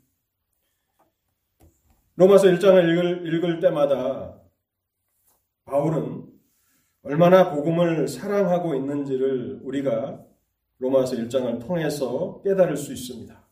로마서 2.16 2.48
1장을 2.48 2.78
읽을, 2.90 3.34
읽을 3.34 3.60
때마다 3.60 4.40
바울은 5.66 6.26
얼마나 7.04 7.52
복음을 7.52 8.08
사랑하고 8.08 8.76
있는지를 8.76 9.60
우리가 9.64 10.24
로마서 10.80 11.16
1장을 11.16 11.66
통해서 11.66 12.42
깨달을 12.44 12.78
수 12.78 12.94
있습니다. 12.94 13.46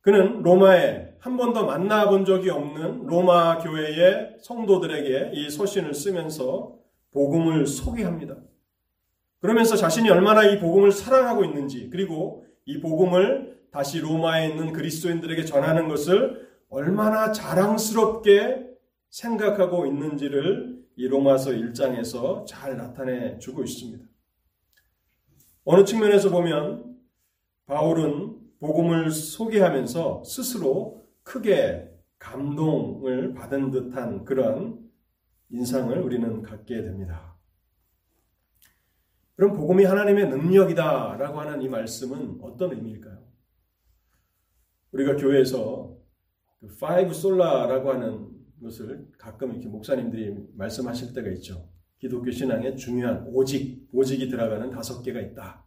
그는 0.00 0.42
로마에 0.42 1.16
한 1.18 1.36
번도 1.36 1.66
만나본 1.66 2.24
적이 2.24 2.50
없는 2.50 3.06
로마 3.06 3.58
교회의 3.58 4.36
성도들에게 4.40 5.32
이 5.34 5.50
서신을 5.50 5.92
쓰면서 5.92 6.78
복음을 7.10 7.66
소개합니다. 7.66 8.36
그러면서 9.40 9.76
자신이 9.76 10.08
얼마나 10.10 10.44
이 10.44 10.58
복음을 10.58 10.92
사랑하고 10.92 11.44
있는지 11.44 11.90
그리고 11.90 12.46
이 12.68 12.80
복음을 12.80 13.58
다시 13.70 13.98
로마에 13.98 14.48
있는 14.50 14.74
그리스도인들에게 14.74 15.46
전하는 15.46 15.88
것을 15.88 16.46
얼마나 16.68 17.32
자랑스럽게 17.32 18.68
생각하고 19.08 19.86
있는지를 19.86 20.78
이 20.96 21.08
로마서 21.08 21.52
1장에서 21.52 22.44
잘 22.46 22.76
나타내 22.76 23.38
주고 23.38 23.64
있습니다. 23.64 24.04
어느 25.64 25.84
측면에서 25.86 26.28
보면 26.28 26.94
바울은 27.64 28.36
복음을 28.60 29.10
소개하면서 29.12 30.24
스스로 30.24 31.08
크게 31.22 31.90
감동을 32.18 33.32
받은 33.32 33.70
듯한 33.70 34.26
그런 34.26 34.78
인상을 35.48 35.96
우리는 35.98 36.42
갖게 36.42 36.82
됩니다. 36.82 37.37
그럼 39.38 39.52
복음이 39.52 39.84
하나님의 39.84 40.30
능력이다라고 40.30 41.38
하는 41.38 41.62
이 41.62 41.68
말씀은 41.68 42.40
어떤 42.42 42.72
의미일까요? 42.72 43.24
우리가 44.90 45.14
교회에서 45.14 45.96
그 46.58 46.66
five 46.80 47.14
sola라고 47.14 47.92
하는 47.92 48.30
것을 48.60 49.06
가끔 49.16 49.52
이렇게 49.52 49.68
목사님들이 49.68 50.34
말씀하실 50.56 51.14
때가 51.14 51.30
있죠. 51.34 51.68
기독교 52.00 52.32
신앙에 52.32 52.74
중요한 52.74 53.28
오직, 53.28 53.88
오직이 53.92 54.28
들어가는 54.28 54.72
다섯 54.72 55.02
개가 55.02 55.20
있다. 55.20 55.64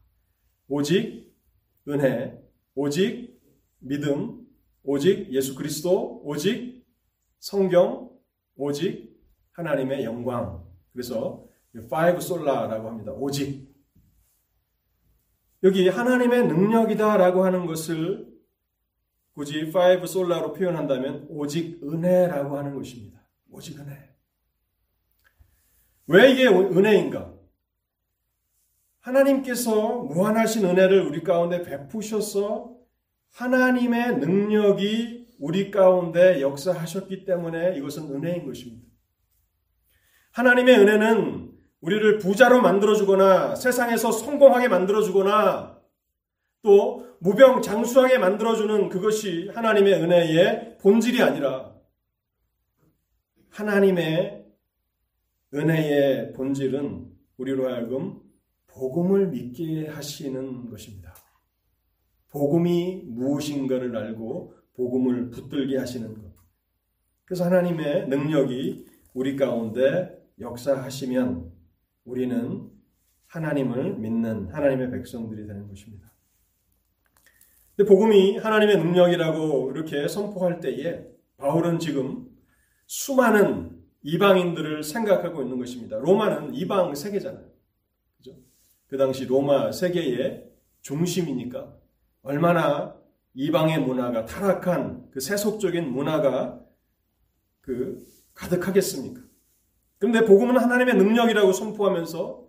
오직, 0.68 1.34
은혜, 1.88 2.44
오직, 2.76 3.40
믿음, 3.80 4.48
오직 4.84 5.32
예수 5.32 5.56
그리스도, 5.56 6.22
오직 6.26 6.86
성경, 7.40 8.12
오직 8.58 9.18
하나님의 9.54 10.04
영광. 10.04 10.62
그래서 10.92 11.48
five 11.90 12.22
sola라고 12.22 12.90
합니다. 12.90 13.12
오직. 13.14 13.72
여기 15.64 15.88
하나님의 15.88 16.48
능력이다라고 16.48 17.46
하는 17.46 17.66
것을 17.66 18.32
굳이 19.34 19.72
five 19.72 20.08
sola로 20.08 20.54
표현한다면 20.54 21.28
오직 21.30 21.82
은혜라고 21.84 22.58
하는 22.58 22.76
것입니다. 22.76 23.22
오직 23.50 23.80
은혜. 23.80 24.12
왜 26.08 26.32
이게 26.32 26.48
은혜인가? 26.48 27.34
하나님께서 29.00 30.00
무한하신 30.04 30.66
은혜를 30.66 31.02
우리 31.02 31.24
가운데 31.24 31.62
베푸셔서 31.64 32.76
하나님의 33.32 34.18
능력이 34.18 35.22
우리 35.40 35.72
가운데 35.72 36.42
역사하셨기 36.42 37.26
때문에 37.26 37.78
이것은 37.78 38.14
은혜인 38.14 38.46
것입니다. 38.46 38.88
하나님의 40.34 40.80
은혜는 40.80 41.52
우리를 41.82 42.20
부자로 42.20 42.62
만들어주거나 42.62 43.56
세상에서 43.56 44.12
성공하게 44.12 44.68
만들어주거나 44.68 45.82
또 46.62 47.08
무병장수하게 47.20 48.20
만들어주는 48.20 48.90
그것이 48.90 49.50
하나님의 49.54 49.94
은혜의 49.94 50.78
본질이 50.80 51.22
아니라 51.22 51.72
하나님의 53.50 54.46
은혜의 55.54 56.34
본질은 56.34 57.12
우리로 57.38 57.70
하여금 57.70 58.22
복음을 58.68 59.28
믿게 59.28 59.88
하시는 59.88 60.70
것입니다. 60.70 61.14
복음이 62.30 63.04
무엇인가를 63.08 63.96
알고 63.96 64.56
복음을 64.76 65.30
붙들게 65.32 65.78
하시는 65.78 66.14
것. 66.14 66.32
그래서 67.26 67.46
하나님의 67.46 68.08
능력이 68.08 68.86
우리 69.14 69.36
가운데 69.36 70.18
역사하시면 70.40 71.51
우리는 72.06 72.70
하나님을 73.28 73.98
믿는 73.98 74.50
하나님의 74.50 74.92
백성들이 74.92 75.48
되는 75.48 75.68
것입니다. 75.68 76.12
근데 77.76 77.90
복음이 77.90 78.38
하나님의 78.38 78.78
능력이라고 78.78 79.72
이렇게 79.72 80.08
선포할 80.08 80.60
때에 80.60 81.06
바울은 81.38 81.80
지금 81.80 82.28
수많은 82.86 83.82
이방인들을 84.04 84.84
생각하고 84.84 85.42
있는 85.42 85.58
것입니다. 85.58 85.98
로마는 85.98 86.54
이방 86.54 86.94
세계잖아요. 86.94 87.50
그죠? 88.18 88.36
그 88.88 88.98
당시 88.98 89.26
로마 89.26 89.72
세계의 89.72 90.52
중심이니까 90.82 91.78
얼마나 92.24 92.96
이방의 93.34 93.80
문화가 93.80 94.26
타락한 94.26 95.10
그 95.12 95.20
세속적인 95.20 95.90
문화가 95.90 96.60
그 97.62 98.06
가득하겠습니까? 98.34 99.22
그런데 100.02 100.26
복음은 100.26 100.58
하나님의 100.58 100.96
능력이라고 100.96 101.54
선포하면서 101.54 102.44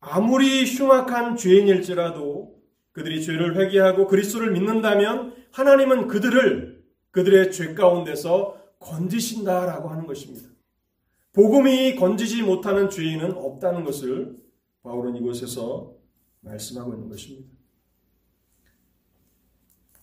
아무리 0.00 0.64
흉악한 0.64 1.36
죄인일지라도 1.36 2.60
그들이 2.90 3.22
죄를 3.22 3.56
회개하고 3.56 4.08
그리스도를 4.08 4.50
믿는다면 4.50 5.32
하나님은 5.52 6.08
그들을 6.08 6.82
그들의 7.12 7.52
죄 7.52 7.74
가운데서 7.74 8.56
건지신다라고 8.80 9.90
하는 9.90 10.08
것입니다. 10.08 10.48
복음이 11.32 11.94
건지지 11.94 12.42
못하는 12.42 12.90
죄인은 12.90 13.30
없다는 13.36 13.84
것을 13.84 14.36
바울은 14.82 15.14
이곳에서 15.14 15.94
말씀하고 16.40 16.94
있는 16.94 17.08
것입니다. 17.08 17.48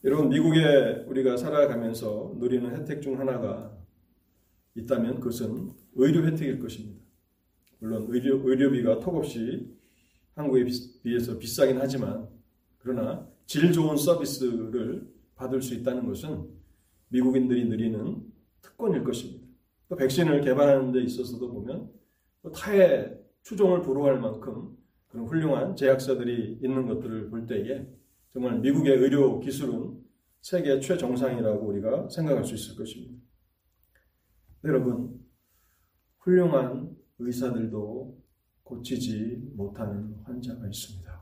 여러분 0.05 0.29
미국에 0.29 1.03
우리가 1.07 1.35
살아가면서 1.35 2.35
누리는 2.37 2.73
혜택 2.73 3.01
중 3.01 3.19
하나가 3.19 3.77
있다면 4.75 5.19
그것은 5.19 5.73
의료 5.95 6.25
혜택일 6.25 6.59
것입니다. 6.59 7.01
물론 7.79 8.05
의료, 8.09 8.47
의료비가 8.47 8.99
턱없이 8.99 9.75
한국에 10.35 10.65
비해서 11.03 11.37
비싸긴 11.37 11.77
하지만 11.79 12.27
그러나 12.77 13.27
질 13.45 13.71
좋은 13.71 13.97
서비스를 13.97 15.07
받을 15.35 15.61
수 15.61 15.73
있다는 15.73 16.05
것은 16.05 16.47
미국인들이 17.09 17.65
누리는 17.65 18.23
특권일 18.61 19.03
것입니다. 19.03 19.47
또 19.87 19.95
백신을 19.95 20.41
개발하는 20.41 20.91
데 20.91 21.01
있어서도 21.01 21.51
보면 21.51 21.89
또 22.41 22.51
타의 22.51 23.19
추종을 23.41 23.81
불허할 23.81 24.19
만큼 24.19 24.77
그런 25.07 25.25
훌륭한 25.25 25.75
제약사들이 25.75 26.59
있는 26.61 26.85
것들을 26.85 27.29
볼 27.29 27.47
때에 27.47 27.87
정말 28.31 28.59
미국의 28.59 28.97
의료 28.97 29.39
기술은 29.39 29.99
세계 30.41 30.79
최정상이라고 30.79 31.67
우리가 31.67 32.09
생각할 32.09 32.45
수 32.45 32.53
있을 32.53 32.75
것입니다. 32.75 33.15
여러분, 34.63 35.19
훌륭한 36.29 36.95
의사들도 37.17 38.21
고치지 38.63 39.51
못하는 39.55 40.15
환자가 40.23 40.67
있습니다. 40.67 41.19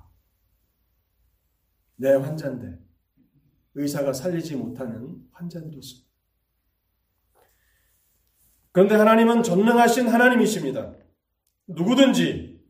내 1.95 2.13
환자인데 2.13 2.77
의사가 3.75 4.11
살리지 4.11 4.57
못하는 4.57 5.23
환자들이 5.31 5.77
있습니다. 5.77 6.07
그런데 8.73 8.95
하나님은 8.95 9.43
전능하신 9.43 10.09
하나님이십니다. 10.09 10.93
누구든지 11.67 12.61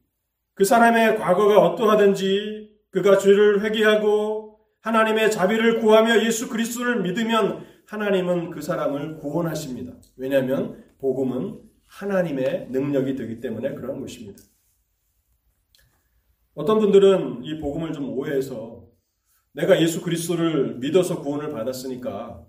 그 0.54 0.64
사람의 0.64 1.18
과거가 1.18 1.60
어떠하든지 1.60 2.78
그가 2.92 3.18
죄를 3.18 3.64
회개하고 3.64 4.60
하나님의 4.82 5.32
자비를 5.32 5.82
구하며 5.82 6.24
예수 6.24 6.50
그리스도를 6.50 7.02
믿으면 7.02 7.66
하나님은 7.88 8.52
그 8.52 8.62
사람을 8.62 9.18
구원하십니다. 9.18 9.94
왜냐하면 10.16 10.84
복음은 11.00 11.67
하나님의 11.88 12.70
능력이 12.70 13.16
되기 13.16 13.40
때문에 13.40 13.74
그런 13.76 14.00
것입니다. 14.02 14.42
어떤 16.54 16.80
분들은 16.80 17.44
이 17.44 17.60
복음을 17.60 17.94
좀 17.94 18.10
오해해서 18.10 18.88
내가 19.54 19.82
예수 19.82 20.02
그리스도를 20.02 20.78
믿어서 20.80 21.22
구원을 21.22 21.52
받았으니까 21.52 22.48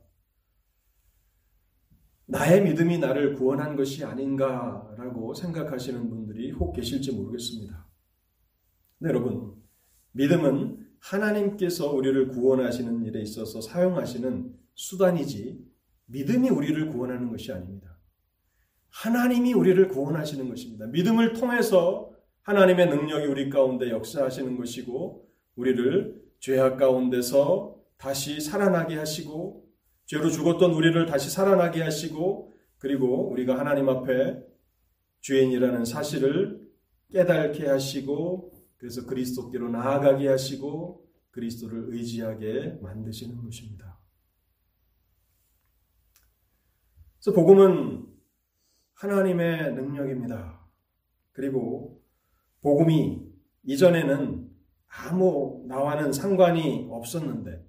나의 2.26 2.62
믿음이 2.62 2.98
나를 2.98 3.34
구원한 3.34 3.74
것이 3.74 4.04
아닌가라고 4.04 5.32
생각하시는 5.32 6.10
분들이 6.10 6.50
혹 6.50 6.74
계실지 6.74 7.12
모르겠습니다. 7.12 7.86
네, 8.98 9.08
여러분, 9.08 9.54
믿음은 10.12 10.86
하나님께서 11.00 11.92
우리를 11.92 12.28
구원하시는 12.28 13.04
일에 13.04 13.22
있어서 13.22 13.60
사용하시는 13.60 14.54
수단이지 14.74 15.64
믿음이 16.06 16.50
우리를 16.50 16.88
구원하는 16.90 17.30
것이 17.30 17.52
아닙니다. 17.52 17.97
하나님이 18.98 19.52
우리를 19.52 19.86
구원하시는 19.88 20.48
것입니다. 20.48 20.86
믿음을 20.86 21.32
통해서 21.34 22.10
하나님의 22.42 22.88
능력이 22.88 23.26
우리 23.26 23.48
가운데 23.48 23.90
역사하시는 23.90 24.56
것이고 24.56 25.24
우리를 25.54 26.20
죄악 26.40 26.78
가운데서 26.78 27.76
다시 27.96 28.40
살아나게 28.40 28.96
하시고 28.96 29.64
죄로 30.06 30.30
죽었던 30.30 30.72
우리를 30.72 31.06
다시 31.06 31.30
살아나게 31.30 31.80
하시고 31.80 32.54
그리고 32.78 33.30
우리가 33.30 33.56
하나님 33.56 33.88
앞에 33.88 34.42
죄인이라는 35.20 35.84
사실을 35.84 36.60
깨닫게 37.12 37.68
하시고 37.68 38.52
그래서 38.78 39.06
그리스도께로 39.06 39.68
나아가게 39.68 40.26
하시고 40.26 41.06
그리스도를 41.30 41.94
의지하게 41.94 42.78
만드시는 42.82 43.44
것입니다. 43.44 43.96
그래서 47.20 47.32
복음은 47.32 48.07
하나님의 48.98 49.74
능력입니다. 49.74 50.60
그리고 51.32 52.02
복음이 52.62 53.22
이전에는 53.62 54.50
아무 54.88 55.64
나와는 55.68 56.12
상관이 56.12 56.88
없었는데 56.90 57.64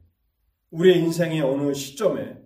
우리의 0.72 1.00
인생의 1.00 1.42
어느 1.42 1.74
시점에 1.74 2.42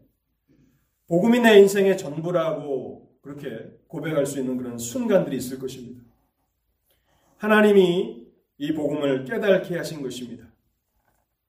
복음이 1.08 1.40
내 1.40 1.60
인생의 1.60 1.98
전부라고 1.98 3.20
그렇게 3.22 3.72
고백할 3.88 4.26
수 4.26 4.40
있는 4.40 4.58
그런 4.58 4.78
순간들이 4.78 5.38
있을 5.38 5.60
것입니다. 5.60 6.04
하나님이 7.38 8.28
이 8.58 8.74
복음을 8.74 9.24
깨닫게 9.24 9.78
하신 9.78 10.02
것입니다. 10.02 10.46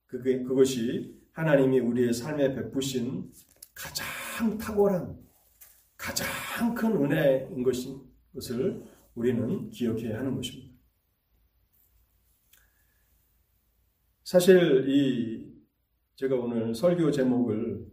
그게, 0.07 0.43
그것이 0.43 1.21
하나님이 1.33 1.81
우리의 1.81 2.13
삶에 2.13 2.55
베푸신 2.55 3.33
가장 3.75 4.57
탁월한, 4.57 5.24
가장 5.97 6.75
큰 6.75 6.93
은혜인 6.93 7.63
것인 7.63 8.01
것을 8.35 8.85
우리는 9.15 9.71
기억해야 9.71 10.19
하는 10.19 10.35
것입니다. 10.35 10.75
사실 14.25 14.89
이 14.89 15.55
제가 16.17 16.37
오늘 16.37 16.75
설교 16.75 17.11
제목을 17.11 17.87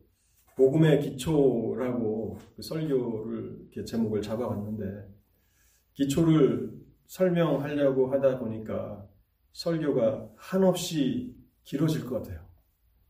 복음의 0.56 1.02
기초라고 1.02 2.38
그 2.56 2.62
설교를 2.62 3.60
이렇게 3.62 3.84
제목을 3.84 4.22
잡아봤는데 4.22 5.10
기초를 5.94 6.72
설명하려고 7.08 8.12
하다 8.12 8.40
보니까 8.40 9.08
설교가 9.54 10.32
한없이 10.38 11.36
길어질 11.64 12.06
것 12.06 12.22
같아요. 12.22 12.48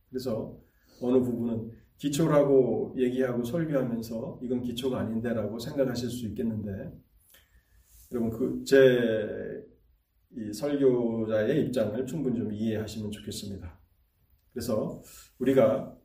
그래서 0.10 0.58
어느 1.02 1.20
부분은 1.20 1.72
기초라고 2.02 2.96
얘기하고 2.98 3.44
설교하면서 3.44 4.40
이건 4.42 4.64
기초가 4.64 5.02
아닌데라고 5.02 5.60
생각하실 5.60 6.10
수 6.10 6.26
있겠는데 6.30 6.92
여러분 8.12 8.32
그제 8.32 9.64
이 10.36 10.52
설교자의 10.52 11.66
입장을 11.66 12.04
충분히 12.08 12.40
좀 12.40 12.52
이해하시면 12.52 13.12
좋겠습니다. 13.12 13.80
그래서 14.52 15.04
우리가 15.38 15.96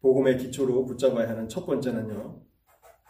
복음의 0.00 0.38
기초로 0.38 0.84
붙잡아야 0.86 1.28
하는 1.28 1.48
첫 1.48 1.66
번째는요. 1.66 2.40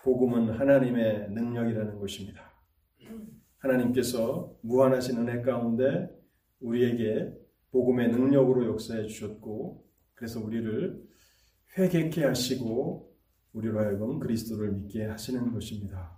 복음은 0.02 0.48
하나님의 0.58 1.32
능력이라는 1.32 1.98
것입니다. 1.98 2.54
하나님께서 3.58 4.56
무한하신 4.62 5.18
은혜 5.18 5.42
가운데 5.42 6.08
우리에게 6.60 7.34
복음의 7.70 8.08
능력으로 8.08 8.64
역사해 8.64 9.06
주셨고 9.06 9.84
그래서 10.14 10.42
우리를 10.42 11.09
회개케 11.76 12.24
하시고 12.24 13.14
우리로 13.52 13.78
하여금 13.80 14.18
그리스도를 14.18 14.72
믿게 14.72 15.06
하시는 15.06 15.52
것입니다. 15.52 16.16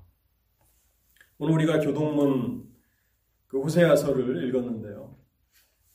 오늘 1.39 1.55
우리가 1.55 1.81
교동문 1.81 2.71
그 3.47 3.61
호세아서를 3.61 4.49
읽었는데요. 4.49 5.17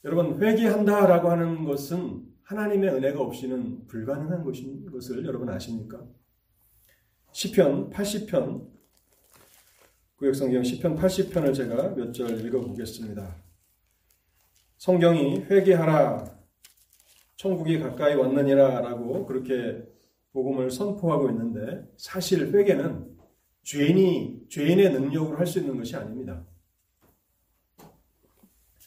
여러분 0.04 0.42
회개한다라고 0.42 1.30
하는 1.30 1.64
것은 1.64 2.26
하나님의 2.44 2.90
은혜가 2.92 3.20
없이는 3.20 3.88
불가능한 3.88 4.44
것인 4.44 4.90
것을 4.92 5.26
여러분 5.26 5.50
아십니까? 5.50 6.06
시편 7.32 7.90
80편 7.90 8.68
구역성경 10.18 10.64
시편 10.64 10.96
80편을 10.98 11.54
제가 11.54 11.90
몇 11.96 12.12
절 12.14 12.44
읽어 12.46 12.62
보겠습니다. 12.62 13.36
성경이 14.78 15.42
회개하라 15.42 16.37
천국이 17.38 17.80
가까이 17.80 18.16
왔느니라라고 18.16 19.26
그렇게 19.26 19.84
복음을 20.34 20.70
선포하고 20.70 21.30
있는데 21.30 21.84
사실 21.96 22.54
회개는 22.54 23.16
죄인이 23.64 24.48
죄인의 24.50 24.92
능력으로 24.92 25.38
할 25.38 25.46
수 25.46 25.60
있는 25.60 25.78
것이 25.78 25.96
아닙니다. 25.96 26.46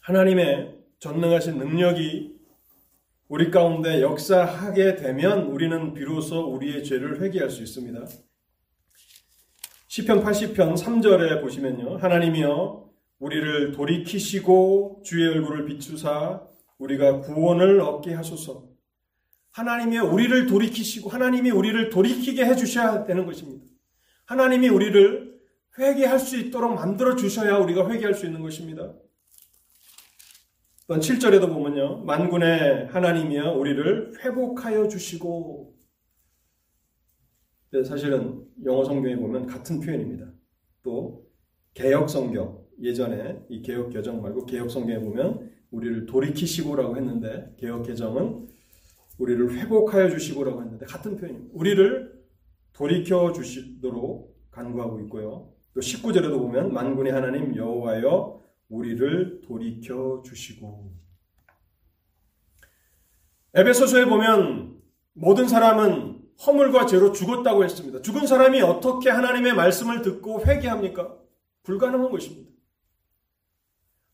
하나님의 0.03 0.79
전능하신 0.99 1.59
능력이 1.59 2.39
우리 3.29 3.51
가운데 3.51 4.03
역사하게 4.03 4.97
되면 4.97 5.43
우리는 5.45 5.95
비로소 5.95 6.53
우리의 6.53 6.83
죄를 6.83 7.23
회개할 7.23 7.49
수 7.51 7.63
있습니다. 7.63 8.05
시편 9.87 10.25
80편 10.25 10.77
3절에 10.77 11.41
보시면요. 11.41 11.99
하나님이여 11.99 12.91
우리를 13.21 13.73
돌이키시고 13.73 15.03
주의 15.05 15.29
얼굴을 15.29 15.67
비추사 15.67 16.50
우리가 16.81 17.21
구원을 17.21 17.81
얻게 17.81 18.15
하소서. 18.15 18.69
하나님이 19.53 19.99
우리를 19.99 20.47
돌이키시고 20.47 21.11
하나님이 21.11 21.51
우리를 21.51 21.91
돌이키게 21.91 22.45
해 22.45 22.57
주셔야 22.57 23.05
되는 23.05 23.27
것입니다. 23.27 23.65
하나님이 24.27 24.69
우리를 24.69 25.41
회개할 25.79 26.19
수 26.19 26.37
있도록 26.39 26.75
만들어 26.75 27.17
주셔야 27.17 27.59
우리가 27.59 27.89
회개할 27.89 28.15
수 28.15 28.27
있는 28.27 28.43
것입니다. 28.43 28.95
또 30.87 30.97
7절에도 30.97 31.53
보면요. 31.53 32.05
만군의 32.05 32.89
하나님이여 32.89 33.53
우리를 33.53 34.25
회복하여 34.25 34.89
주시고 34.89 35.77
사실은 37.87 38.45
영어 38.65 38.85
성경에 38.85 39.17
보면 39.17 39.47
같은 39.47 39.81
표현입니다. 39.81 40.27
또 40.83 41.29
개혁 41.75 42.09
성경 42.09 42.65
예전에 42.81 43.45
이 43.49 43.63
개혁 43.63 43.91
개정 43.91 44.23
말고 44.23 44.47
개혁 44.47 44.71
성경에 44.71 44.99
보면 45.01 45.50
우리를 45.71 46.07
돌이키시고라고 46.07 46.97
했는데 46.97 47.55
개혁 47.59 47.85
개정은 47.87 48.49
우리를 49.19 49.53
회복하여 49.53 50.09
주시고라고 50.09 50.63
했는데 50.63 50.87
같은 50.87 51.17
표현입니다. 51.17 51.53
우리를 51.55 52.21
돌이켜 52.73 53.33
주시도록 53.33 54.51
간구하고 54.51 55.01
있고요. 55.03 55.53
또 55.75 55.81
19절에도 55.81 56.39
보면 56.39 56.73
만군의 56.73 57.13
하나님 57.13 57.55
여호와여 57.55 58.43
우리를 58.69 59.43
돌이켜 59.43 60.23
주시고 60.25 60.93
에베소서에 63.55 64.07
보면 64.07 64.81
모든 65.13 65.49
사람은 65.49 66.21
허물과 66.47 66.87
죄로 66.87 67.13
죽었다고 67.13 67.65
했습니다. 67.65 68.01
죽은 68.01 68.27
사람이 68.27 68.63
어떻게 68.63 69.11
하나님의 69.11 69.55
말씀을 69.55 70.03
듣고 70.03 70.45
회개합니까? 70.47 71.17
불가능한 71.65 72.11
것입니다. 72.11 72.51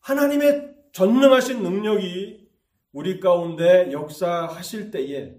하나님의 0.00 0.75
전능하신 0.96 1.62
능력이 1.62 2.48
우리 2.92 3.20
가운데 3.20 3.92
역사하실 3.92 4.90
때에 4.90 5.36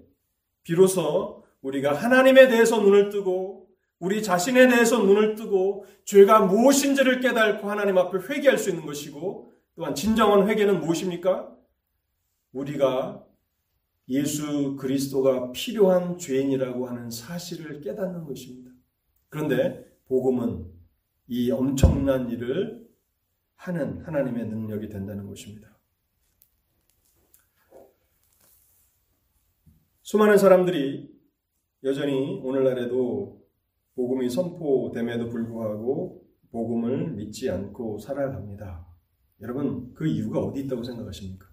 비로소 0.62 1.46
우리가 1.64 1.96
하나님에 1.96 2.48
대해서 2.48 2.80
눈을 2.80 3.10
뜨고 3.10 3.68
우리 3.98 4.22
자신에 4.22 4.68
대해서 4.68 5.00
눈을 5.00 5.34
뜨고 5.34 5.88
죄가 6.06 6.42
무엇인지를 6.42 7.22
깨닫고 7.22 7.68
하나님 7.68 7.98
앞에 7.98 8.20
회개할 8.20 8.60
수 8.60 8.70
있는 8.70 8.86
것이고 8.86 9.52
또한 9.74 9.96
진정한 9.96 10.48
회개는 10.48 10.80
무엇입니까? 10.80 11.52
우리가 12.52 13.26
예수 14.10 14.76
그리스도가 14.76 15.52
필요한 15.54 16.20
죄인이라고 16.20 16.88
하는 16.88 17.10
사실을 17.10 17.82
깨닫는 17.82 18.26
것입니다. 18.26 18.70
그런데 19.30 19.84
복음은 20.06 20.68
이 21.30 21.50
엄청난 21.50 22.30
일을 22.30 22.87
하는 23.58 24.02
하나님의 24.06 24.48
능력이 24.48 24.90
된다는 24.90 25.28
것입니다. 25.28 25.78
수많은 30.02 30.38
사람들이 30.38 31.14
여전히 31.84 32.40
오늘날에도 32.44 33.46
복음이 33.96 34.30
선포됨에도 34.30 35.28
불구하고 35.28 36.24
복음을 36.52 37.12
믿지 37.12 37.50
않고 37.50 38.00
살아갑니다. 38.00 38.88
여러분, 39.42 39.94
그 39.94 40.08
이유가 40.08 40.40
어디 40.40 40.62
있다고 40.62 40.84
생각하십니까? 40.84 41.48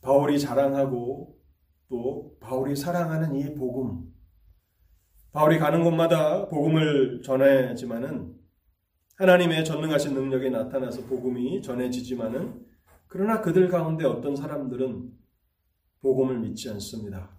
바울이 0.00 0.40
자랑하고 0.40 1.38
또 1.88 2.36
바울이 2.40 2.74
사랑하는 2.74 3.36
이 3.36 3.54
복음. 3.54 4.12
바울이 5.32 5.58
가는 5.58 5.84
곳마다 5.84 6.48
복음을 6.48 7.22
전해지만은 7.22 8.39
하나님의 9.20 9.66
전능하신 9.66 10.14
능력이 10.14 10.48
나타나서 10.48 11.02
복음이 11.02 11.60
전해지지만은 11.60 12.66
그러나 13.06 13.42
그들 13.42 13.68
가운데 13.68 14.06
어떤 14.06 14.34
사람들은 14.34 15.12
복음을 16.00 16.38
믿지 16.38 16.70
않습니다. 16.70 17.36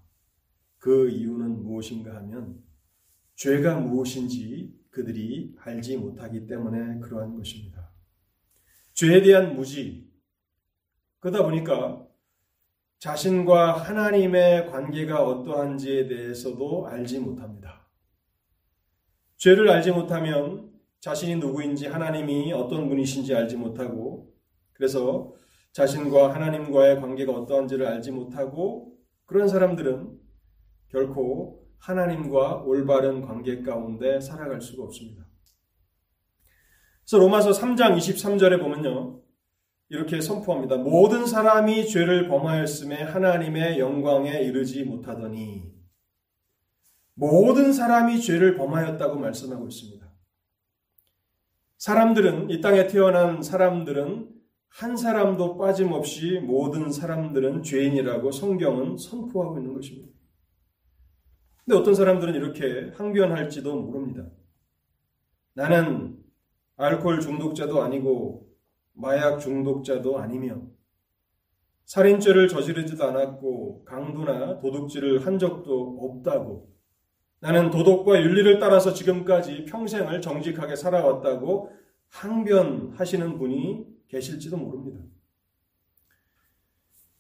그 0.77 1.09
이유는 1.09 1.63
무엇인가 1.63 2.15
하면 2.17 2.61
죄가 3.33 3.79
무엇인지 3.79 4.79
그들이 4.91 5.55
알지 5.59 5.97
못하기 5.97 6.45
때문에 6.45 6.99
그러한 6.99 7.35
것입니다. 7.35 7.89
죄에 8.93 9.23
대한 9.23 9.55
무지. 9.55 10.07
그러다 11.19 11.41
보니까 11.41 12.05
자신과 12.99 13.73
하나님의 13.73 14.69
관계가 14.69 15.25
어떠한지에 15.25 16.07
대해서도 16.07 16.85
알지 16.85 17.21
못합니다. 17.21 17.87
죄를 19.37 19.67
알지 19.67 19.89
못하면 19.93 20.70
자신이 21.01 21.37
누구인지 21.37 21.87
하나님이 21.87 22.53
어떤 22.53 22.87
분이신지 22.87 23.35
알지 23.35 23.57
못하고 23.57 24.31
그래서 24.73 25.33
자신과 25.73 26.33
하나님과의 26.33 27.01
관계가 27.01 27.33
어떠한지를 27.33 27.87
알지 27.87 28.11
못하고 28.11 28.93
그런 29.25 29.47
사람들은 29.47 30.19
결코 30.89 31.65
하나님과 31.79 32.63
올바른 32.63 33.21
관계 33.21 33.63
가운데 33.63 34.19
살아갈 34.19 34.61
수가 34.61 34.83
없습니다. 34.83 35.25
그래서 37.03 37.17
로마서 37.17 37.51
3장 37.51 37.97
23절에 37.97 38.59
보면요. 38.59 39.21
이렇게 39.89 40.21
선포합니다. 40.21 40.77
모든 40.77 41.25
사람이 41.25 41.87
죄를 41.87 42.27
범하였음에 42.27 43.03
하나님의 43.03 43.79
영광에 43.79 44.41
이르지 44.43 44.83
못하더니 44.83 45.73
모든 47.15 47.73
사람이 47.73 48.21
죄를 48.21 48.55
범하였다고 48.55 49.19
말씀하고 49.19 49.67
있습니다. 49.67 50.00
사람들은 51.81 52.51
이 52.51 52.61
땅에 52.61 52.85
태어난 52.85 53.41
사람들은 53.41 54.29
한 54.69 54.95
사람도 54.95 55.57
빠짐없이 55.57 56.39
모든 56.39 56.91
사람들은 56.91 57.63
죄인이라고 57.63 58.31
성경은 58.31 58.97
선포하고 58.97 59.57
있는 59.57 59.73
것입니다. 59.73 60.13
근데 61.65 61.79
어떤 61.79 61.95
사람들은 61.95 62.35
이렇게 62.35 62.91
항변할지도 62.95 63.81
모릅니다. 63.81 64.29
나는 65.55 66.19
알코올 66.75 67.19
중독자도 67.19 67.81
아니고 67.81 68.47
마약 68.93 69.39
중독자도 69.39 70.19
아니며 70.19 70.61
살인죄를 71.85 72.47
저지르지도 72.47 73.05
않았고 73.05 73.85
강도나 73.85 74.59
도둑질을 74.59 75.25
한 75.25 75.39
적도 75.39 75.97
없다고 75.99 76.71
나는 77.41 77.71
도덕과 77.71 78.21
윤리를 78.21 78.59
따라서 78.59 78.93
지금까지 78.93 79.65
평생을 79.65 80.21
정직하게 80.21 80.75
살아왔다고 80.75 81.71
항변하시는 82.09 83.37
분이 83.37 83.85
계실지도 84.07 84.57
모릅니다. 84.57 85.03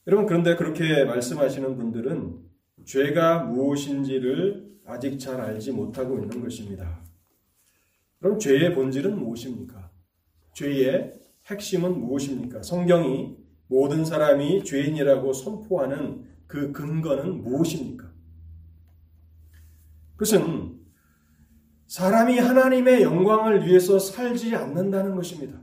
여러분 0.05 0.27
그런데 0.27 0.55
그렇게 0.55 1.05
말씀하시는 1.05 1.75
분들은 1.75 2.37
죄가 2.85 3.45
무엇인지를 3.45 4.69
아직 4.85 5.19
잘 5.19 5.41
알지 5.41 5.71
못하고 5.71 6.19
있는 6.19 6.41
것입니다. 6.41 7.03
그럼 8.19 8.37
죄의 8.37 8.75
본질은 8.75 9.17
무엇입니까? 9.17 9.89
죄의 10.53 11.15
핵심은 11.47 11.99
무엇입니까? 11.99 12.61
성경이 12.61 13.37
모든 13.67 14.05
사람이 14.05 14.63
죄인이라고 14.65 15.33
선포하는 15.33 16.25
그 16.45 16.71
근거는 16.71 17.41
무엇입니까? 17.41 18.10
그것은 20.21 20.79
사람이 21.87 22.37
하나님의 22.37 23.01
영광을 23.01 23.65
위해서 23.65 23.97
살지 23.97 24.55
않는다는 24.55 25.15
것입니다. 25.15 25.59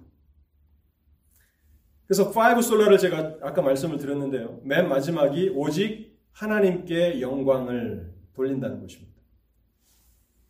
그래서 2.06 2.28
5 2.28 2.60
솔라를 2.60 2.98
제가 2.98 3.36
아까 3.40 3.62
말씀을 3.62 3.98
드렸는데요. 3.98 4.60
맨 4.64 4.88
마지막이 4.88 5.50
오직 5.54 6.18
하나님께 6.32 7.20
영광을 7.20 8.12
돌린다는 8.32 8.80
것입니다. 8.80 9.14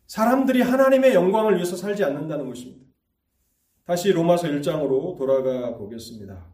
사람들이 0.07 0.63
하나님의 0.63 1.13
영광을 1.13 1.55
위해서 1.57 1.75
살지 1.75 2.03
않는다는 2.03 2.47
것입니다. 2.47 2.83
다시 3.85 4.11
로마서 4.11 4.47
1장으로 4.47 5.17
돌아가 5.17 5.77
보겠습니다. 5.77 6.47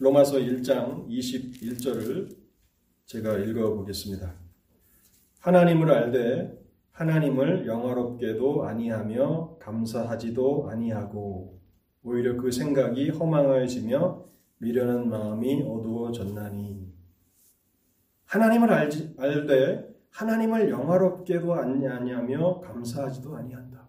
로마서 0.00 0.36
1장 0.36 1.08
21절을 1.08 2.36
제가 3.06 3.38
읽어 3.38 3.74
보겠습니다. 3.74 4.45
하나님을 5.46 5.88
알되 5.92 6.60
하나님을 6.90 7.68
영화롭게도 7.68 8.64
아니하며 8.64 9.58
감사하지도 9.60 10.68
아니하고 10.68 11.62
오히려 12.02 12.36
그 12.36 12.50
생각이 12.50 13.10
허망해지며 13.10 14.26
미련한 14.58 15.08
마음이 15.08 15.62
어두워졌나니 15.62 16.92
하나님을 18.24 18.72
알지, 18.72 19.14
알되 19.18 19.88
하나님을 20.10 20.68
영화롭게도 20.68 21.54
아니하며 21.54 22.58
감사하지도 22.58 23.36
아니한다. 23.36 23.88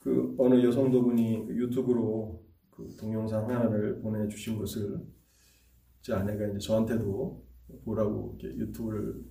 그 0.00 0.34
어느 0.36 0.62
여성도분이 0.62 1.46
그 1.46 1.56
유튜브로 1.56 2.44
그 2.70 2.94
동영상 3.00 3.48
하나를 3.48 4.02
보내주신 4.02 4.58
것을 4.58 5.00
제 6.02 6.12
아내가 6.12 6.46
이제 6.48 6.58
저한테도 6.58 7.43
보라고 7.84 8.36
이렇게 8.38 8.56
유튜브를 8.58 9.24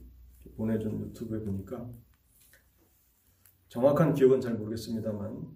보내준 0.56 1.00
유튜브에 1.00 1.40
보니까 1.40 1.90
정확한 3.70 4.14
기억은 4.14 4.42
잘 4.42 4.56
모르겠습니다만 4.56 5.48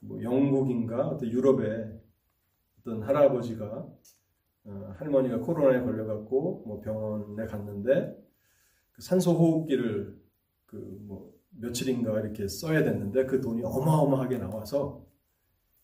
뭐 0.00 0.22
영국인가 0.22 1.08
어떤 1.08 1.30
유럽의 1.30 2.00
어떤 2.80 3.02
할아버지가 3.02 3.88
어, 4.64 4.94
할머니가 4.96 5.38
코로나에 5.38 5.82
걸려갖고 5.82 6.64
뭐 6.66 6.80
병원에 6.80 7.46
갔는데 7.46 8.16
그 8.92 9.02
산소 9.02 9.32
호흡기를 9.32 10.20
그 10.66 10.76
뭐 11.06 11.36
며칠인가 11.58 12.20
이렇게 12.20 12.48
써야 12.48 12.82
됐는데 12.82 13.26
그 13.26 13.40
돈이 13.40 13.62
어마어마하게 13.64 14.38
나와서 14.38 15.04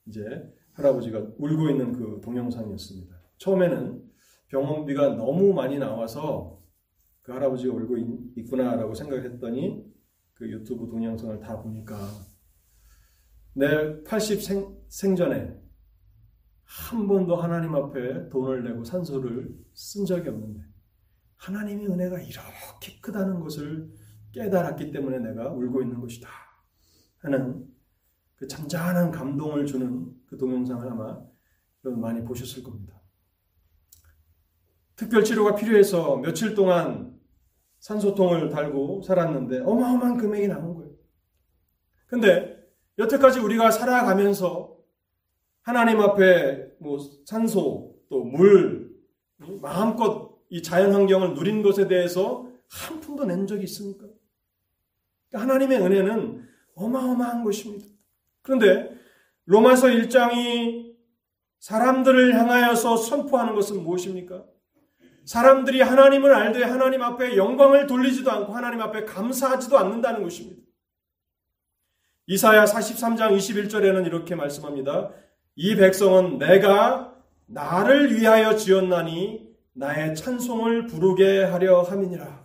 이제 0.06 0.52
할아버지가 0.72 1.18
울고 1.38 1.70
있는 1.70 1.92
그 1.92 2.20
동영상이었습니다. 2.22 3.14
처음에는 3.38 4.12
병원비가 4.52 5.16
너무 5.16 5.54
많이 5.54 5.78
나와서 5.78 6.60
그 7.22 7.32
할아버지가 7.32 7.72
울고 7.72 7.96
있, 8.36 8.50
구나라고 8.50 8.94
생각했더니 8.94 9.90
그 10.34 10.50
유튜브 10.50 10.86
동영상을 10.88 11.40
다 11.40 11.60
보니까 11.62 11.96
내 13.54 14.02
80 14.02 14.42
생, 14.42 14.76
생전에 14.88 15.58
한 16.64 17.08
번도 17.08 17.36
하나님 17.36 17.74
앞에 17.74 18.28
돈을 18.28 18.64
내고 18.64 18.84
산소를 18.84 19.56
쓴 19.72 20.04
적이 20.04 20.28
없는데 20.28 20.60
하나님의 21.36 21.86
은혜가 21.88 22.20
이렇게 22.20 23.00
크다는 23.00 23.40
것을 23.40 23.90
깨달았기 24.32 24.90
때문에 24.92 25.18
내가 25.18 25.50
울고 25.50 25.82
있는 25.82 25.98
것이다. 26.00 26.28
하는 27.18 27.66
그 28.36 28.46
잔잔한 28.46 29.10
감동을 29.10 29.64
주는 29.64 30.12
그 30.26 30.36
동영상을 30.36 30.86
아마 30.90 31.22
많이 31.82 32.22
보셨을 32.24 32.62
겁니다. 32.62 33.01
특별 35.02 35.24
치료가 35.24 35.56
필요해서 35.56 36.18
며칠 36.18 36.54
동안 36.54 37.18
산소통을 37.80 38.50
달고 38.50 39.02
살았는데 39.02 39.60
어마어마한 39.60 40.16
금액이 40.16 40.46
나온 40.46 40.76
거예요. 40.76 40.92
근데 42.06 42.64
여태까지 42.98 43.40
우리가 43.40 43.72
살아가면서 43.72 44.76
하나님 45.62 46.00
앞에 46.00 46.74
뭐 46.78 46.98
산소 47.24 47.96
또 48.08 48.22
물 48.24 48.92
마음껏 49.60 50.38
이 50.50 50.62
자연 50.62 50.92
환경을 50.92 51.34
누린 51.34 51.62
것에 51.62 51.88
대해서 51.88 52.46
한 52.68 53.00
푼도 53.00 53.24
낸 53.24 53.48
적이 53.48 53.64
있습니까? 53.64 54.06
하나님의 55.32 55.80
은혜는 55.80 56.46
어마어마한 56.76 57.42
것입니다. 57.42 57.86
그런데 58.42 58.94
로마서 59.46 59.88
1장이 59.88 60.94
사람들을 61.58 62.38
향하여서 62.38 62.96
선포하는 62.98 63.54
것은 63.56 63.82
무엇입니까? 63.82 64.51
사람들이 65.24 65.80
하나님을 65.80 66.35
알되 66.35 66.62
하나님 66.64 67.02
앞에 67.02 67.37
영광을 67.37 67.87
돌리지도 67.87 68.30
않고 68.30 68.52
하나님 68.52 68.80
앞에 68.80 69.04
감사하지도 69.04 69.78
않는다는 69.78 70.22
것입니다. 70.22 70.62
이사야 72.26 72.64
43장 72.64 73.37
21절에는 73.37 74.06
이렇게 74.06 74.35
말씀합니다. 74.35 75.11
이 75.54 75.76
백성은 75.76 76.38
내가 76.38 77.14
나를 77.46 78.16
위하여 78.16 78.56
지었나니 78.56 79.48
나의 79.74 80.14
찬송을 80.14 80.87
부르게 80.87 81.44
하려 81.44 81.82
함이니라. 81.82 82.42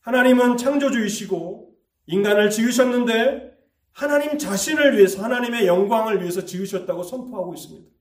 하나님은 0.00 0.56
창조주이시고 0.56 1.74
인간을 2.06 2.50
지으셨는데 2.50 3.56
하나님 3.92 4.38
자신을 4.38 4.96
위해서 4.96 5.22
하나님의 5.22 5.66
영광을 5.66 6.20
위해서 6.20 6.44
지으셨다고 6.44 7.02
선포하고 7.02 7.54
있습니다. 7.54 7.95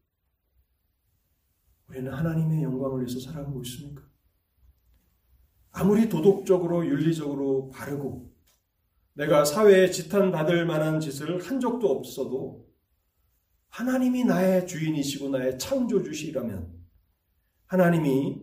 우리는 1.87 2.11
하나님의 2.11 2.63
영광을 2.63 3.01
위해서 3.01 3.19
살아가고 3.19 3.61
있습니까? 3.63 4.03
아무리 5.71 6.07
도덕적으로 6.07 6.85
윤리적으로 6.87 7.69
바르고 7.69 8.33
내가 9.13 9.45
사회에 9.45 9.91
지탄받을 9.91 10.65
만한 10.65 10.99
짓을 10.99 11.41
한 11.41 11.59
적도 11.59 11.89
없어도 11.89 12.65
하나님이 13.69 14.23
나의 14.23 14.67
주인이시고 14.67 15.29
나의 15.29 15.59
창조주시라면 15.59 16.73
하나님이 17.65 18.41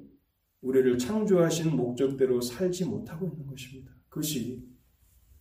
우리를 0.60 0.98
창조하신 0.98 1.74
목적대로 1.76 2.40
살지 2.40 2.84
못하고 2.84 3.28
있는 3.28 3.46
것입니다. 3.46 3.92
그것이 4.08 4.66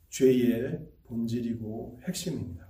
죄의 0.10 0.80
본질이고 1.04 2.02
핵심입니다. 2.08 2.61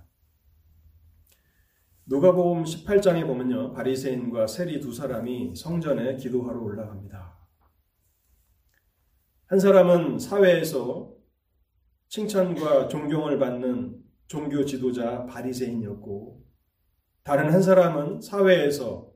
누가복음 2.06 2.64
18장에 2.64 3.26
보면요. 3.26 3.72
바리새인과 3.74 4.48
세리 4.48 4.80
두 4.80 4.92
사람이 4.92 5.54
성전에 5.54 6.16
기도하러 6.16 6.60
올라갑니다. 6.60 7.38
한 9.46 9.60
사람은 9.60 10.18
사회에서 10.18 11.14
칭찬과 12.08 12.88
존경을 12.88 13.38
받는 13.38 14.02
종교 14.26 14.64
지도자 14.64 15.26
바리새인이었고 15.26 16.44
다른 17.22 17.52
한 17.52 17.62
사람은 17.62 18.20
사회에서 18.20 19.12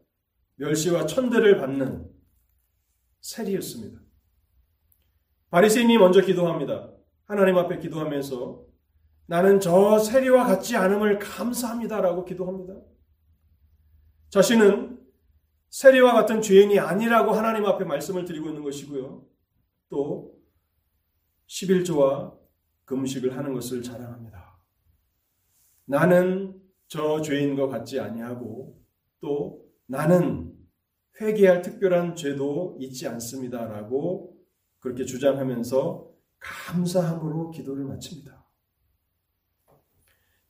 멸시와 0.56 1.06
천대를 1.06 1.58
받는 1.58 2.08
세리였습니다. 3.20 3.98
바리새인이 5.50 5.98
먼저 5.98 6.20
기도합니다. 6.20 6.92
하나님 7.24 7.58
앞에 7.58 7.78
기도하면서 7.78 8.64
나는 9.26 9.60
저 9.60 9.98
세리와 9.98 10.46
같지 10.46 10.76
않음을 10.76 11.18
감사합니다라고 11.18 12.24
기도합니다. 12.24 12.74
자신은 14.30 15.00
세리와 15.70 16.12
같은 16.12 16.40
죄인이 16.40 16.78
아니라고 16.78 17.32
하나님 17.32 17.66
앞에 17.66 17.84
말씀을 17.84 18.24
드리고 18.24 18.48
있는 18.48 18.62
것이고요. 18.62 19.26
또 19.88 20.36
11조와 21.48 22.36
금식을 22.84 23.36
하는 23.36 23.52
것을 23.52 23.82
자랑합니다. 23.82 24.60
나는 25.86 26.60
저 26.88 27.20
죄인과 27.20 27.68
같지 27.68 28.00
아니하고 28.00 28.80
또 29.20 29.64
나는 29.86 30.54
회개할 31.20 31.62
특별한 31.62 32.14
죄도 32.14 32.76
있지 32.80 33.08
않습니다라고 33.08 34.36
그렇게 34.78 35.04
주장하면서 35.04 36.10
감사함으로 36.38 37.50
기도를 37.50 37.84
마칩니다. 37.84 38.45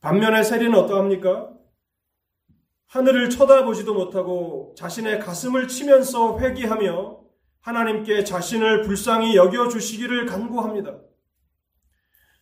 반면에 0.06 0.44
세리는 0.44 0.72
어떠합니까? 0.72 1.52
하늘을 2.86 3.28
쳐다보지도 3.28 3.92
못하고 3.92 4.72
자신의 4.78 5.18
가슴을 5.18 5.66
치면서 5.66 6.38
회개하며 6.38 7.24
하나님께 7.58 8.22
자신을 8.22 8.82
불쌍히 8.82 9.34
여겨 9.34 9.66
주시기를 9.68 10.26
간구합니다. 10.26 11.00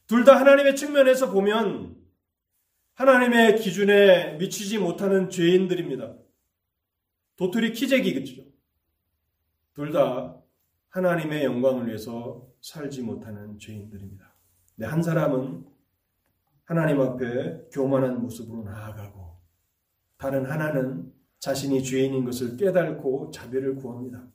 둘 0.07 0.25
다 0.27 0.39
하나님의 0.39 0.77
측면에서 0.77 1.31
보면 1.31 1.97
하나님의 2.97 3.59
기준에 3.59 4.35
미치지 4.37 4.77
못하는 4.77 5.31
죄인들입니다. 5.31 6.17
도토리 7.37 7.73
키재기겠죠. 7.73 8.43
둘 9.73 9.91
다 9.91 10.37
하나님의 10.91 11.45
영광을 11.45 11.87
위해서 11.87 12.47
살지 12.61 13.01
못하는 13.01 13.59
죄인들입니다. 13.59 14.37
근데 14.77 14.87
한 14.87 15.03
사람은 15.03 15.74
하나님 16.65 17.01
앞에 17.01 17.69
교만한 17.73 18.23
모습으로 18.23 18.63
나아가고 18.63 19.37
다른 20.17 20.47
하나는 20.47 21.13
자신이 21.39 21.83
죄인인 21.83 22.25
것을 22.25 22.57
깨닫고 22.57 23.31
자비를 23.31 23.77
구합니다. 23.77 24.27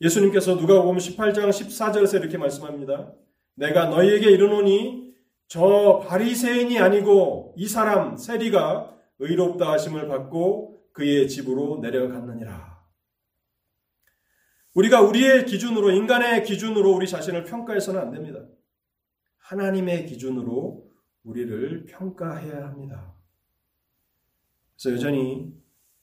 예수님께서 0.00 0.54
누가복음 0.54 0.96
18장 0.96 1.48
14절에서 1.48 2.20
이렇게 2.20 2.38
말씀합니다. 2.38 3.12
내가 3.54 3.86
너희에게 3.86 4.30
이르노니 4.30 5.14
저 5.48 6.04
바리새인이 6.06 6.78
아니고 6.78 7.54
이 7.56 7.66
사람 7.66 8.16
세리가 8.16 8.94
의롭다 9.18 9.72
하심을 9.72 10.08
받고 10.08 10.84
그의 10.92 11.28
집으로 11.28 11.80
내려갔느니라. 11.80 12.74
우리가 14.74 15.02
우리의 15.02 15.46
기준으로 15.46 15.90
인간의 15.90 16.44
기준으로 16.44 16.92
우리 16.92 17.06
자신을 17.06 17.44
평가해서는 17.44 18.00
안 18.00 18.10
됩니다. 18.10 18.40
하나님의 19.38 20.06
기준으로 20.06 20.93
우리를 21.24 21.86
평가해야 21.86 22.68
합니다. 22.68 23.14
그래서 24.76 24.96
여전히 24.96 25.52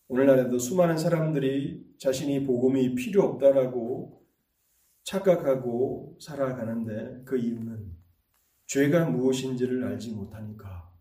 오늘날에도 0.07 0.59
수많은 0.59 0.97
사람들이 0.97 1.95
자신이 1.97 2.43
복음이 2.43 2.95
필요 2.95 3.23
없다라고 3.23 4.21
착각하고 5.03 6.17
살아가는데 6.19 7.23
그 7.25 7.37
이유는 7.37 7.95
죄가 8.65 9.09
무엇인지를 9.09 9.83
알지 9.83 10.11
못하니까 10.11 10.91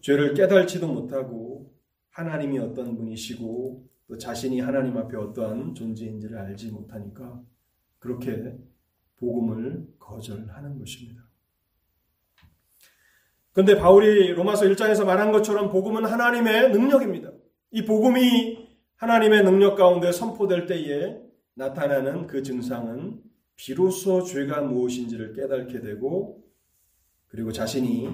죄를 0.00 0.34
깨달지도 0.34 0.86
못하고 0.86 1.74
하나님이 2.10 2.58
어떤 2.58 2.96
분이시고 2.96 3.88
또 4.06 4.18
자신이 4.18 4.60
하나님 4.60 4.96
앞에 4.96 5.16
어떠한 5.16 5.74
존재인지를 5.74 6.36
알지 6.38 6.70
못하니까 6.70 7.42
그렇게 7.98 8.58
복음을 9.16 9.88
거절하는 9.98 10.78
것입니다. 10.78 11.23
그런데 13.54 13.76
바울이 13.76 14.32
로마서 14.32 14.66
1장에서 14.66 15.06
말한 15.06 15.30
것처럼 15.30 15.70
복음은 15.70 16.04
하나님의 16.04 16.72
능력입니다. 16.72 17.30
이 17.70 17.84
복음이 17.84 18.68
하나님의 18.96 19.44
능력 19.44 19.76
가운데 19.76 20.10
선포될 20.10 20.66
때에 20.66 21.20
나타나는 21.54 22.26
그 22.26 22.42
증상은 22.42 23.22
비로소 23.54 24.24
죄가 24.24 24.62
무엇인지를 24.62 25.34
깨닫게 25.34 25.80
되고 25.80 26.44
그리고 27.28 27.52
자신이 27.52 28.08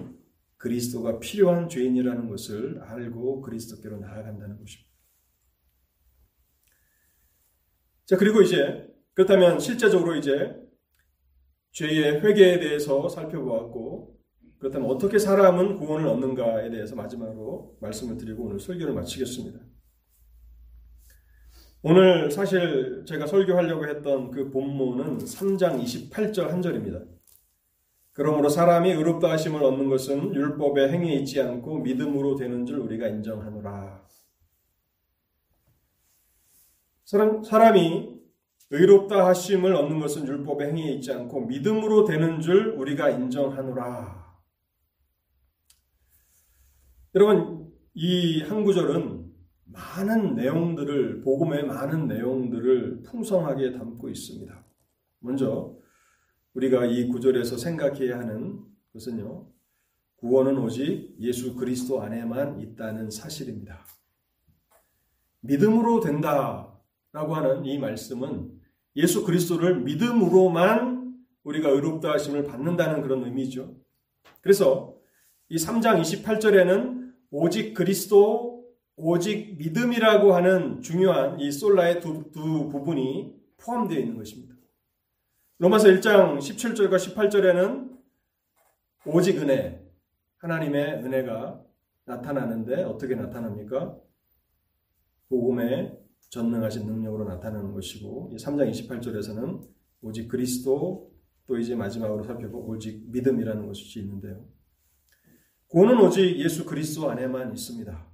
그리스도가 0.58 1.18
필요한 1.20 1.70
죄인이라는 1.70 2.28
것을 2.28 2.82
알고 2.82 3.40
그리스도께로 3.40 3.98
나아간다는 3.98 4.58
것입니다. 4.58 4.90
자, 8.04 8.18
그리고 8.18 8.42
이제 8.42 8.94
그렇다면 9.14 9.58
실제적으로 9.58 10.16
이제 10.16 10.54
죄의 11.72 12.20
회개에 12.20 12.60
대해서 12.60 13.08
살펴보았고 13.08 14.19
그렇다면 14.60 14.90
어떻게 14.90 15.18
사람은 15.18 15.78
구원을 15.78 16.06
얻는가에 16.06 16.70
대해서 16.70 16.94
마지막으로 16.94 17.78
말씀을 17.80 18.18
드리고 18.18 18.44
오늘 18.44 18.60
설교를 18.60 18.92
마치겠습니다. 18.92 19.58
오늘 21.82 22.30
사실 22.30 23.04
제가 23.06 23.26
설교하려고 23.26 23.88
했던 23.88 24.30
그 24.30 24.50
본문은 24.50 25.18
3장 25.18 25.82
28절 25.82 26.48
한 26.48 26.60
절입니다. 26.60 27.00
그러므로 28.12 28.50
사람이 28.50 28.92
의롭다 28.92 29.30
하심을 29.30 29.64
얻는 29.64 29.88
것은 29.88 30.34
율법의 30.34 30.90
행위에 30.90 31.14
있지 31.14 31.40
않고 31.40 31.78
믿음으로 31.78 32.36
되는 32.36 32.66
줄 32.66 32.80
우리가 32.80 33.08
인정하노라. 33.08 34.06
사람, 37.06 37.42
사람이 37.42 38.20
의롭다 38.68 39.26
하심을 39.28 39.74
얻는 39.74 40.00
것은 40.00 40.26
율법의 40.26 40.68
행위에 40.68 40.92
있지 40.92 41.12
않고 41.12 41.46
믿음으로 41.46 42.04
되는 42.04 42.42
줄 42.42 42.74
우리가 42.76 43.08
인정하노라. 43.08 44.19
여러분, 47.14 47.72
이 47.94 48.42
한 48.42 48.62
구절은 48.62 49.32
많은 49.64 50.36
내용들을, 50.36 51.22
복음의 51.22 51.66
많은 51.66 52.06
내용들을 52.06 53.02
풍성하게 53.02 53.72
담고 53.72 54.08
있습니다. 54.08 54.64
먼저, 55.18 55.76
우리가 56.54 56.86
이 56.86 57.08
구절에서 57.08 57.56
생각해야 57.56 58.18
하는 58.18 58.60
것은요, 58.92 59.48
구원은 60.16 60.58
오직 60.58 61.16
예수 61.20 61.56
그리스도 61.56 62.00
안에만 62.00 62.60
있다는 62.60 63.10
사실입니다. 63.10 63.84
믿음으로 65.40 66.00
된다라고 66.00 67.34
하는 67.34 67.64
이 67.64 67.78
말씀은 67.78 68.52
예수 68.96 69.24
그리스도를 69.24 69.80
믿음으로만 69.80 71.16
우리가 71.42 71.70
의롭다 71.70 72.12
하심을 72.12 72.44
받는다는 72.44 73.02
그런 73.02 73.24
의미죠. 73.24 73.74
그래서 74.42 74.94
이 75.48 75.56
3장 75.56 76.00
28절에는 76.00 76.99
오직 77.30 77.74
그리스도, 77.74 78.64
오직 78.96 79.56
믿음이라고 79.56 80.34
하는 80.34 80.82
중요한 80.82 81.40
이 81.40 81.50
솔라의 81.50 82.00
두, 82.00 82.30
두 82.32 82.68
부분이 82.68 83.34
포함되어 83.56 83.98
있는 83.98 84.16
것입니다. 84.16 84.54
로마서 85.58 85.88
1장 85.88 86.38
17절과 86.38 86.96
18절에는 86.96 87.98
오직 89.06 89.38
은혜, 89.38 89.86
하나님의 90.38 91.04
은혜가 91.04 91.62
나타나는데 92.04 92.82
어떻게 92.84 93.14
나타납니까? 93.14 93.98
복음의 95.28 95.98
전능하신 96.30 96.86
능력으로 96.86 97.24
나타나는 97.24 97.72
것이고 97.72 98.32
3장 98.36 98.70
28절에서는 98.70 99.68
오직 100.02 100.28
그리스도 100.28 101.12
또 101.46 101.58
이제 101.58 101.74
마지막으로 101.74 102.22
살펴보고 102.24 102.72
오직 102.72 103.10
믿음이라는 103.10 103.66
것이 103.66 104.00
있는데요. 104.00 104.44
구원은 105.70 106.00
오직 106.00 106.36
예수 106.40 106.64
그리스도 106.64 107.08
안에만 107.10 107.52
있습니다. 107.52 108.06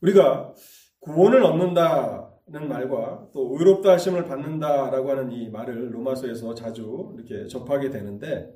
우리가 0.00 0.52
구원을 0.98 1.44
얻는다는 1.44 2.68
말과 2.68 3.28
또 3.32 3.56
의롭다 3.56 3.92
하심을 3.92 4.26
받는다라고 4.26 5.10
하는 5.10 5.30
이 5.30 5.48
말을 5.48 5.94
로마서에서 5.94 6.56
자주 6.56 7.14
이렇게 7.14 7.46
접하게 7.46 7.90
되는데 7.90 8.52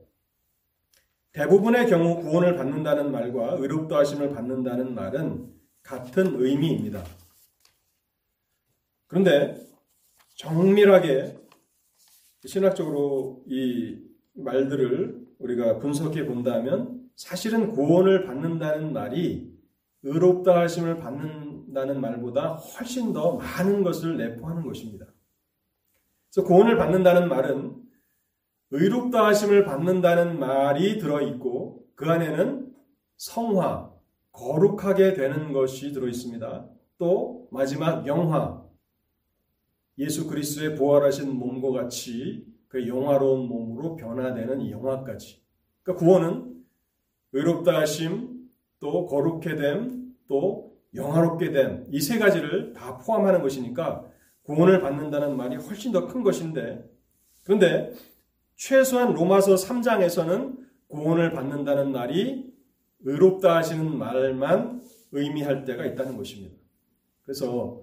대부분의 1.30 1.88
경우 1.88 2.20
구원을 2.20 2.56
받는다는 2.56 3.12
말과 3.12 3.52
의롭다 3.52 3.98
하심을 3.98 4.30
받는다는 4.30 4.92
말은 4.92 5.48
같은 5.84 6.40
의미입니다. 6.40 7.04
그런데 9.06 9.64
정밀하게 10.34 11.38
신학적으로 12.46 13.44
이 13.46 13.96
말들을 14.34 15.24
우리가 15.38 15.78
분석해 15.78 16.26
본다면 16.26 17.01
사실은 17.16 17.72
구원을 17.72 18.24
받는다는 18.24 18.92
말이 18.92 19.52
의롭다 20.02 20.60
하심을 20.60 20.98
받는다는 20.98 22.00
말보다 22.00 22.54
훨씬 22.54 23.12
더 23.12 23.36
많은 23.36 23.82
것을 23.82 24.16
내포하는 24.16 24.62
것입니다. 24.62 25.06
그래서 26.32 26.46
구원을 26.46 26.76
받는다는 26.76 27.28
말은 27.28 27.82
의롭다 28.70 29.26
하심을 29.26 29.64
받는다는 29.64 30.38
말이 30.38 30.98
들어 30.98 31.20
있고 31.20 31.86
그 31.94 32.10
안에는 32.10 32.72
성화, 33.16 33.92
거룩하게 34.32 35.14
되는 35.14 35.52
것이 35.52 35.92
들어 35.92 36.08
있습니다. 36.08 36.68
또 36.98 37.48
마지막 37.52 38.06
영화, 38.06 38.64
예수 39.98 40.26
그리스도의 40.26 40.74
부활하신 40.74 41.36
몸과 41.38 41.82
같이 41.82 42.46
그 42.68 42.88
영화로운 42.88 43.46
몸으로 43.46 43.96
변화되는 43.96 44.70
영화까지. 44.70 45.42
그러니까 45.82 46.04
구원은 46.04 46.51
의롭다 47.32 47.80
하심, 47.80 48.48
또 48.80 49.06
거룩해 49.06 49.56
됨, 49.56 50.14
또 50.28 50.72
영화롭게 50.94 51.52
됨, 51.52 51.86
이 51.90 52.00
세 52.00 52.18
가지를 52.18 52.72
다 52.74 52.98
포함하는 52.98 53.40
것이니까 53.42 54.04
구원을 54.42 54.80
받는다는 54.80 55.36
말이 55.36 55.56
훨씬 55.56 55.92
더 55.92 56.06
큰 56.06 56.22
것인데, 56.22 56.84
그런데 57.44 57.92
최소한 58.56 59.14
로마서 59.14 59.54
3장에서는 59.54 60.58
구원을 60.88 61.30
받는다는 61.32 61.92
말이 61.92 62.52
의롭다 63.00 63.56
하시는 63.56 63.96
말만 63.96 64.82
의미할 65.12 65.64
때가 65.64 65.86
있다는 65.86 66.16
것입니다. 66.16 66.54
그래서 67.22 67.82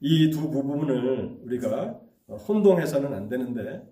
이 0.00 0.30
두 0.30 0.50
부분을 0.50 1.38
우리가 1.42 2.00
혼동해서는 2.48 3.14
안 3.14 3.28
되는데, 3.28 3.82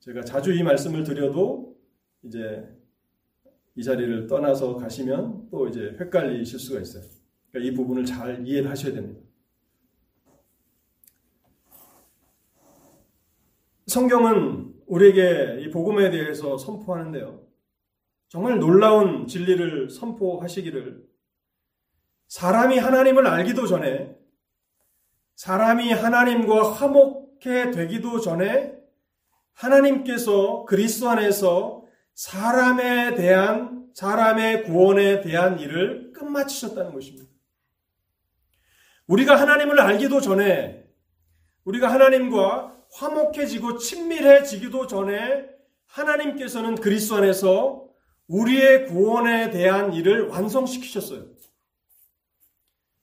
제가 0.00 0.22
자주 0.22 0.52
이 0.52 0.62
말씀을 0.62 1.04
드려도 1.04 1.76
이제 2.24 2.66
이 3.74 3.82
자리를 3.82 4.26
떠나서 4.26 4.76
가시면 4.76 5.48
또 5.50 5.68
이제 5.68 5.96
헷갈리실 5.98 6.58
수가 6.58 6.80
있어요. 6.80 7.04
그러니까 7.50 7.72
이 7.72 7.74
부분을 7.74 8.04
잘 8.04 8.46
이해를 8.46 8.70
하셔야 8.70 8.92
됩니다. 8.92 9.20
성경은 13.86 14.74
우리에게 14.86 15.60
이 15.60 15.70
복음에 15.70 16.10
대해서 16.10 16.56
선포하는데요. 16.56 17.42
정말 18.28 18.58
놀라운 18.58 19.26
진리를 19.26 19.90
선포하시기를 19.90 21.06
사람이 22.28 22.78
하나님을 22.78 23.26
알기도 23.26 23.66
전에 23.66 24.16
사람이 25.34 25.92
하나님과 25.92 26.72
화목해 26.72 27.72
되기도 27.72 28.20
전에 28.20 28.74
하나님께서 29.52 30.64
그리스도 30.64 31.10
안에서 31.10 31.81
사람에 32.14 33.14
대한 33.14 33.90
사람의 33.94 34.64
구원에 34.64 35.20
대한 35.20 35.58
일을 35.58 36.12
끝마치셨다는 36.12 36.92
것입니다. 36.92 37.26
우리가 39.06 39.40
하나님을 39.40 39.80
알기도 39.80 40.20
전에 40.20 40.86
우리가 41.64 41.92
하나님과 41.92 42.76
화목해지고 42.92 43.78
친밀해지기도 43.78 44.86
전에 44.86 45.48
하나님께서는 45.86 46.76
그리스도 46.76 47.16
안에서 47.16 47.88
우리의 48.28 48.86
구원에 48.86 49.50
대한 49.50 49.92
일을 49.92 50.28
완성시키셨어요. 50.28 51.26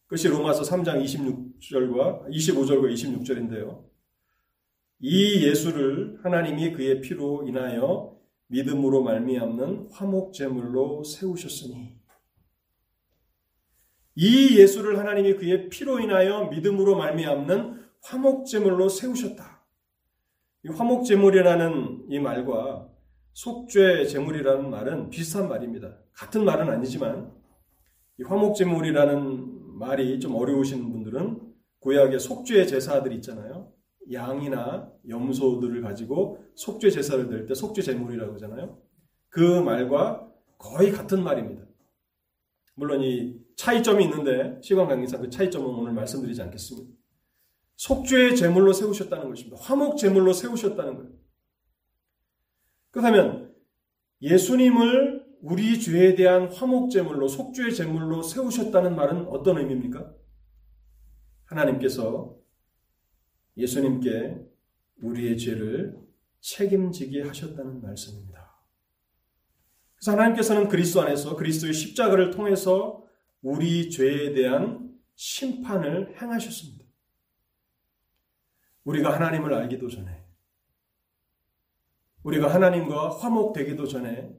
그것이 0.05 0.27
로마서 0.27 0.63
3장 0.63 1.03
26절과 1.03 2.29
25절과 2.29 2.91
26절인데요. 2.91 3.85
이 5.01 5.45
예수를 5.45 6.19
하나님이 6.23 6.73
그의 6.73 7.01
피로 7.01 7.47
인하여 7.47 8.18
믿음으로 8.49 9.03
말미암는 9.03 9.89
화목 9.91 10.33
제물로 10.33 11.03
세우셨으니 11.03 11.99
이 14.15 14.57
예수를 14.59 14.99
하나님이 14.99 15.35
그의 15.35 15.69
피로 15.69 15.99
인하여 15.99 16.45
믿음으로 16.45 16.97
말미암는 16.97 17.79
화목 18.01 18.45
제물로 18.47 18.89
세우셨다. 18.89 19.63
이 20.65 20.69
화목 20.69 21.05
제물이라는 21.05 22.07
이 22.09 22.19
말과 22.19 22.89
속죄 23.33 24.05
제물이라는 24.05 24.69
말은 24.69 25.09
비슷한 25.09 25.47
말입니다. 25.47 25.97
같은 26.11 26.43
말은 26.43 26.69
아니지만 26.69 27.31
이 28.19 28.23
화목 28.23 28.55
제물이라는 28.55 29.77
말이 29.77 30.19
좀 30.19 30.35
어려우신 30.35 30.91
분들은 30.91 31.39
구약의 31.79 32.19
속죄 32.19 32.65
제사들 32.65 33.13
있잖아요. 33.13 33.71
양이나 34.11 34.91
염소들을 35.07 35.81
가지고 35.81 36.43
속죄 36.55 36.89
제사를 36.89 37.27
드릴 37.27 37.45
때 37.45 37.53
속죄 37.53 37.81
제물이라고 37.81 38.33
하잖아요. 38.33 38.81
그 39.29 39.61
말과 39.61 40.27
거의 40.57 40.91
같은 40.91 41.23
말입니다. 41.23 41.63
물론 42.75 43.01
이 43.01 43.37
차이점이 43.55 44.03
있는데 44.05 44.59
시간 44.61 44.87
관계상 44.87 45.21
그 45.21 45.29
차이점은 45.29 45.67
오늘 45.67 45.93
말씀드리지 45.93 46.41
않겠습니다. 46.43 46.91
속죄의 47.75 48.35
제물로 48.35 48.73
세우셨다는 48.73 49.29
것입니다. 49.29 49.57
화목 49.61 49.97
제물로 49.97 50.33
세우셨다는 50.33 50.95
거예요. 50.95 51.11
그렇다면 52.91 53.53
예수님을 54.21 55.25
우리 55.41 55.79
죄에 55.79 56.15
대한 56.15 56.51
화목 56.51 56.89
제물로 56.89 57.27
속죄의 57.27 57.73
제물로 57.73 58.21
세우셨다는 58.21 58.95
말은 58.95 59.27
어떤 59.27 59.57
의미입니까? 59.57 60.13
하나님께서 61.45 62.38
예수님께 63.59 64.37
우리의 65.01 65.37
죄를 65.37 65.99
책임지게 66.39 67.23
하셨다는 67.23 67.81
말씀입니다. 67.81 68.57
그래서 69.95 70.13
하나님께서는 70.13 70.69
그리스도 70.69 71.01
안에서 71.01 71.35
그리스도의 71.35 71.73
십자가를 71.73 72.31
통해서 72.31 73.03
우리 73.41 73.89
죄에 73.89 74.33
대한 74.33 74.97
심판을 75.15 76.15
행하셨습니다. 76.21 76.85
우리가 78.85 79.13
하나님을 79.13 79.53
알기도 79.53 79.89
전에, 79.89 80.23
우리가 82.23 82.53
하나님과 82.53 83.17
화목되기도 83.17 83.85
전에 83.87 84.33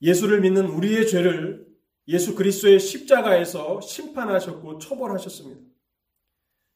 예수를 0.00 0.40
믿는 0.40 0.66
우리의 0.66 1.08
죄를 1.08 1.66
예수 2.08 2.34
그리스도의 2.34 2.80
십자가에서 2.80 3.80
심판하셨고 3.80 4.78
처벌하셨습니다. 4.78 5.60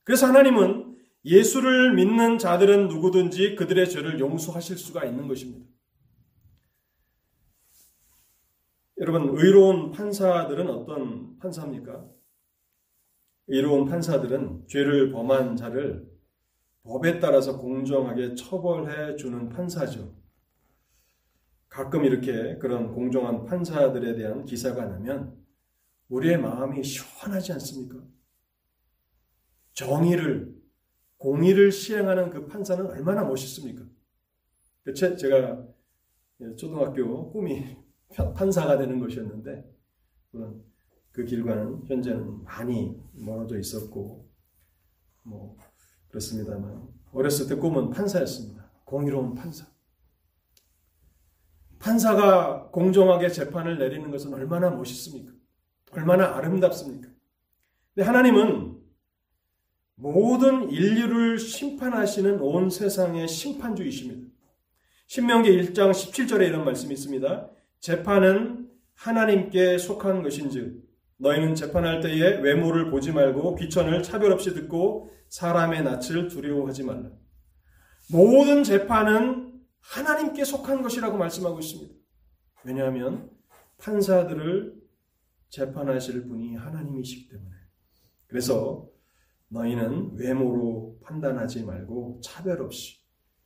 그래서 0.05 0.27
하나님은 0.27 0.86
예수를 1.27 1.93
믿는 1.95 2.39
자들은 2.39 2.87
누구든지 2.87 3.57
그들의 3.57 3.91
죄를 3.91 4.21
용서하실 4.21 4.79
수가 4.79 5.05
있는 5.05 5.27
것입니다. 5.27 5.67
여러분, 8.99 9.37
의로운 9.37 9.91
판사들은 9.91 10.71
어떤 10.71 11.37
판사입니까? 11.39 12.09
의로운 13.49 13.87
판사들은 13.87 14.69
죄를 14.69 15.11
범한 15.11 15.57
자를 15.57 16.09
법에 16.85 17.19
따라서 17.19 17.59
공정하게 17.59 18.37
처벌해 18.37 19.17
주는 19.17 19.49
판사죠. 19.49 20.17
가끔 21.69 22.05
이렇게 22.05 22.57
그런 22.59 22.95
공정한 22.95 23.45
판사들에 23.45 24.15
대한 24.15 24.45
기사가 24.45 24.87
나면 24.87 25.37
우리의 26.09 26.39
마음이 26.39 26.85
시원하지 26.85 27.53
않습니까? 27.55 27.99
정의를 29.73 30.56
공의를 31.27 31.73
시행하는 31.73 32.31
그 32.31 32.47
판사는 32.47 32.87
얼마나 32.87 33.25
멋있습니까? 33.25 33.85
그 34.85 34.95
제가 34.95 35.67
초등학교 36.57 37.33
꿈이 37.33 37.77
판사가 38.37 38.79
되는 38.79 39.01
것이었는데 39.01 39.69
그 41.11 41.25
길과는 41.25 41.87
현재는 41.87 42.45
많이 42.45 42.97
멀어져 43.13 43.59
있었고 43.59 44.31
뭐 45.25 45.57
그렇습니다만 46.11 46.95
어렸을 47.11 47.49
때 47.49 47.57
꿈은 47.57 47.91
판사였습니다. 47.91 48.71
공의로운 48.85 49.35
판사. 49.35 49.67
판사가 51.81 52.71
공정하게 52.71 53.31
재판을 53.31 53.79
내리는 53.79 54.13
것은 54.13 54.33
얼마나 54.33 54.71
멋있습니까? 54.71 55.33
얼마나 55.91 56.37
아름답습니까? 56.37 57.09
근데 57.97 58.07
하나님은 58.07 58.76
모든 59.97 60.71
인류를 60.71 61.39
심판하시는 61.39 62.41
온 62.41 62.71
세상의 62.71 63.29
심판주이십니다. 63.29 64.29
신명기 65.07 65.51
1장 65.51 65.91
17절에 65.91 66.49
이런 66.49 66.65
말씀이 66.65 66.93
있습니다. 66.93 67.51
재판은 67.81 68.69
하나님께 68.95 69.79
속한 69.79 70.23
것인즉 70.23 70.85
너희는 71.19 71.55
재판할 71.55 72.01
때에 72.01 72.41
외모를 72.41 72.91
보지 72.91 73.13
말고 73.13 73.55
귀천을 73.57 74.03
차별 74.03 74.33
없이 74.33 74.53
듣고 74.53 75.11
사람의 75.31 75.83
낯을 75.83 76.29
두려워하지 76.29 76.85
말라. 76.85 77.11
모든 78.11 78.65
재판은 78.65 79.61
하나님께 79.81 80.45
속한 80.45 80.83
것이라고 80.83 81.17
말씀하고 81.17 81.59
있습니다. 81.59 81.95
왜냐하면 82.65 83.31
판사들을 83.79 84.75
재판하실 85.49 86.27
분이 86.27 86.57
하나님이시기 86.57 87.29
때문에. 87.29 87.55
그래서 88.27 88.89
너희는 89.49 90.17
외모로 90.17 90.99
판단하지 91.03 91.65
말고 91.65 92.21
차별 92.23 92.63
없이 92.63 92.99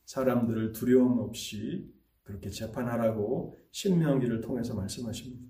사람들을 0.04 0.72
두려움 0.72 1.18
없이 1.20 1.92
그렇게 2.22 2.50
재판하라고 2.50 3.58
신명기를 3.70 4.40
통해서 4.40 4.74
말씀하십니다. 4.74 5.42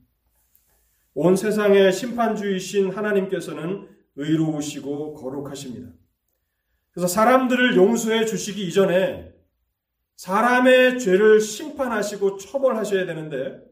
온 1.14 1.36
세상의 1.36 1.92
심판주이신 1.92 2.90
하나님께서는 2.90 3.88
의로우시고 4.16 5.14
거룩하십니다. 5.14 5.92
그래서 6.92 7.06
사람들을 7.06 7.76
용서해 7.76 8.24
주시기 8.24 8.66
이전에 8.66 9.32
사람의 10.16 10.98
죄를 10.98 11.40
심판하시고 11.40 12.36
처벌하셔야 12.36 13.06
되는데 13.06 13.62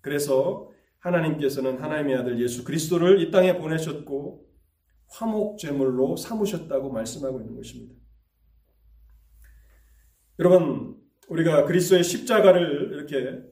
그래서 0.00 0.70
하나님께서는 0.98 1.80
하나님의 1.80 2.16
아들 2.16 2.40
예수 2.40 2.64
그리스도를 2.64 3.20
이 3.20 3.30
땅에 3.30 3.58
보내셨고 3.58 4.47
화목 5.10 5.58
제물로 5.58 6.16
삼으셨다고 6.16 6.90
말씀하고 6.90 7.40
있는 7.40 7.56
것입니다. 7.56 7.94
여러분 10.38 10.96
우리가 11.28 11.64
그리스도의 11.64 12.04
십자가를 12.04 12.92
이렇게 12.92 13.42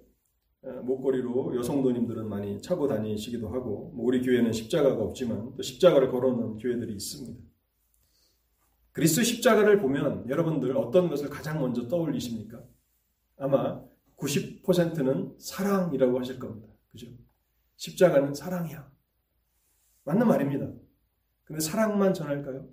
어, 0.62 0.82
목걸이로 0.82 1.56
여성도님들은 1.56 2.28
많이 2.28 2.60
차고 2.60 2.88
다니시기도 2.88 3.48
하고 3.48 3.92
뭐 3.94 4.06
우리 4.06 4.22
교회는 4.22 4.52
십자가가 4.52 5.02
없지만 5.02 5.54
또 5.56 5.62
십자가를 5.62 6.10
걸어놓은 6.10 6.58
교회들이 6.58 6.92
있습니다. 6.92 7.40
그리스도 8.92 9.22
십자가를 9.22 9.80
보면 9.80 10.28
여러분들 10.28 10.76
어떤 10.76 11.08
것을 11.08 11.28
가장 11.28 11.60
먼저 11.60 11.86
떠올리십니까? 11.86 12.62
아마 13.36 13.84
90%는 14.16 15.34
사랑이라고 15.38 16.18
하실 16.18 16.38
겁니다. 16.38 16.68
그죠? 16.90 17.06
십자가는 17.76 18.32
사랑이야. 18.32 18.90
맞는 20.04 20.26
말입니다. 20.26 20.72
근데 21.46 21.60
사랑만 21.60 22.12
전할까요? 22.12 22.66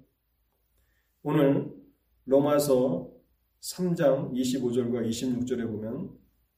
오늘 1.21 1.71
로마서 2.25 3.07
3장 3.61 4.33
25절과 4.33 5.07
26절에 5.07 5.67
보면 5.67 6.09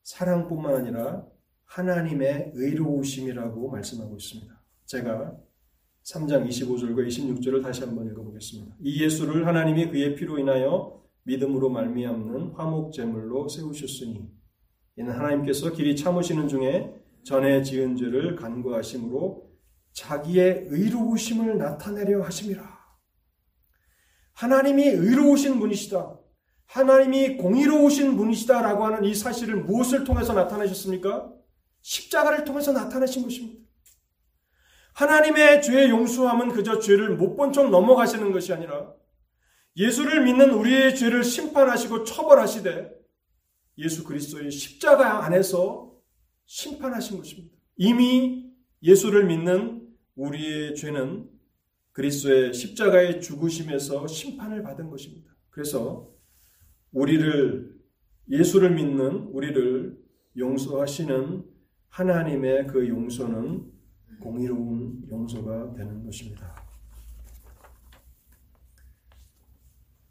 사랑뿐만 0.04 0.76
아니라 0.76 1.28
하나님의 1.66 2.52
의로우심이라고 2.56 3.70
말씀하고 3.70 4.16
있습니다. 4.16 4.62
제가 4.86 5.38
3장 6.04 6.48
25절과 6.48 7.06
26절을 7.06 7.62
다시 7.62 7.84
한번 7.84 8.08
읽어보겠습니다. 8.08 8.76
이 8.80 9.04
예수를 9.04 9.46
하나님이 9.46 9.90
그의 9.90 10.16
피로 10.16 10.40
인하여 10.40 11.04
믿음으로 11.24 11.70
말미암는 11.70 12.52
화목 12.54 12.94
제물로 12.94 13.50
세우셨으니 13.50 14.26
이는 14.96 15.12
하나님께서 15.12 15.74
길이 15.74 15.98
참으시는 15.98 16.48
중에 16.48 16.96
전에 17.24 17.62
지은 17.62 17.98
죄를 17.98 18.38
간과하심으로 18.38 19.45
자기의 19.96 20.66
의로우심을 20.68 21.58
나타내려 21.58 22.22
하심이라. 22.22 22.76
하나님이 24.34 24.84
의로우신 24.84 25.60
분이시다. 25.60 26.20
하나님이 26.66 27.38
공의로우신 27.38 28.18
분이시다라고 28.18 28.86
하는 28.86 29.06
이 29.06 29.16
사실을 29.16 29.56
무엇을 29.64 30.04
통해서 30.04 30.34
나타내셨습니까? 30.34 31.32
십자가를 31.82 32.44
통해서 32.44 32.74
나타내신 32.74 33.24
것입니다. 33.24 33.64
하나님의 34.94 35.62
죄의 35.62 35.90
용서함은 35.90 36.50
그저 36.50 36.80
죄를 36.80 37.16
못 37.16 37.36
본 37.38 37.54
척 37.54 37.70
넘어가시는 37.70 38.32
것이 38.34 38.52
아니라 38.54 38.94
예수를 39.78 40.24
믿는 40.24 40.52
우리의 40.52 40.96
죄를 40.96 41.24
심판하시고 41.24 42.04
처벌하시되 42.04 42.92
예수 43.78 44.04
그리스도의 44.04 44.52
십자가 44.52 45.24
안에서 45.26 45.94
심판하신 46.46 47.18
것입니다. 47.18 47.56
이미 47.78 48.52
예수를 48.82 49.26
믿는 49.26 49.85
우리의 50.16 50.76
죄는 50.76 51.30
그리스도의 51.92 52.54
십자가의 52.54 53.22
죽으심에서 53.22 54.08
심판을 54.08 54.64
받은 54.64 54.90
것입니다. 54.90 55.34
그래서 55.50 56.12
우리를 56.92 57.76
예수를 58.30 58.74
믿는 58.74 59.28
우리를 59.32 59.98
용서하시는 60.38 61.46
하나님의 61.90 62.68
그 62.68 62.88
용서는 62.88 63.72
공의로운 64.20 65.04
용서가 65.10 65.74
되는 65.74 66.04
것입니다. 66.04 66.56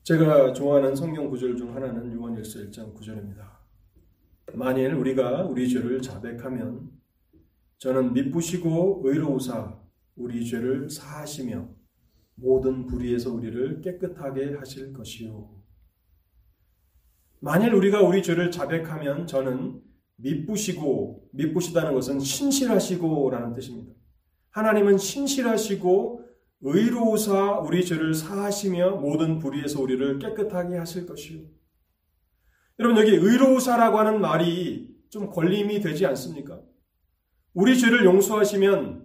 제가 0.02 0.52
좋아하는 0.52 0.94
성경 0.94 1.30
구절 1.30 1.56
중 1.56 1.74
하나는 1.74 2.12
요한일서 2.12 2.60
1장 2.60 2.94
9절입니다. 2.94 3.54
만일 4.54 4.94
우리가 4.94 5.44
우리 5.44 5.68
죄를 5.68 6.00
자백하면 6.00 6.90
저는 7.78 8.12
미쁘시고 8.12 9.02
의로우사 9.04 9.83
우리 10.16 10.46
죄를 10.46 10.88
사하시며 10.88 11.68
모든 12.36 12.86
불의에서 12.86 13.32
우리를 13.32 13.80
깨끗하게 13.80 14.54
하실 14.54 14.92
것이요. 14.92 15.54
만일 17.40 17.74
우리가 17.74 18.00
우리 18.00 18.22
죄를 18.22 18.50
자백하면 18.50 19.26
저는 19.26 19.80
미쁘시고 20.16 21.28
미쁘시다는 21.32 21.92
것은 21.94 22.20
신실하시고라는 22.20 23.52
뜻입니다. 23.52 23.92
하나님은 24.50 24.98
신실하시고 24.98 26.24
의로우사 26.60 27.58
우리 27.58 27.84
죄를 27.84 28.14
사하시며 28.14 28.96
모든 28.96 29.38
불의에서 29.38 29.82
우리를 29.82 30.18
깨끗하게 30.18 30.78
하실 30.78 31.06
것이요. 31.06 31.40
여러분 32.78 33.00
여기 33.00 33.14
의로우사라고 33.14 33.98
하는 33.98 34.20
말이 34.20 34.96
좀 35.10 35.28
걸림이 35.28 35.80
되지 35.80 36.06
않습니까? 36.06 36.60
우리 37.52 37.78
죄를 37.78 38.04
용서하시면 38.04 39.03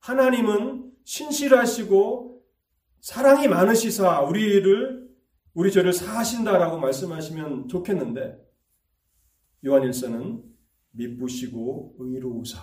하나님은 0.00 0.92
신실하시고 1.04 2.44
사랑이 3.00 3.48
많으시사 3.48 4.22
우리를 4.22 5.10
우리 5.54 5.72
죄를 5.72 5.92
사하신다라고 5.92 6.78
말씀하시면 6.78 7.68
좋겠는데 7.68 8.38
요한일서는 9.64 10.44
미쁘시고 10.92 11.96
의로우사 11.98 12.60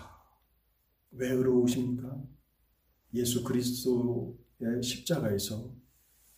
왜 1.12 1.30
의로우십니까? 1.30 2.24
예수 3.14 3.44
그리스도의 3.44 4.84
십자가에서 4.84 5.74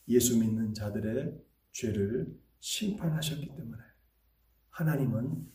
예수 0.08 0.38
믿는 0.40 0.74
자들의 0.74 1.40
죄를 1.72 2.38
심판하셨기 2.60 3.48
때문에 3.48 3.82
하나님은 4.70 5.48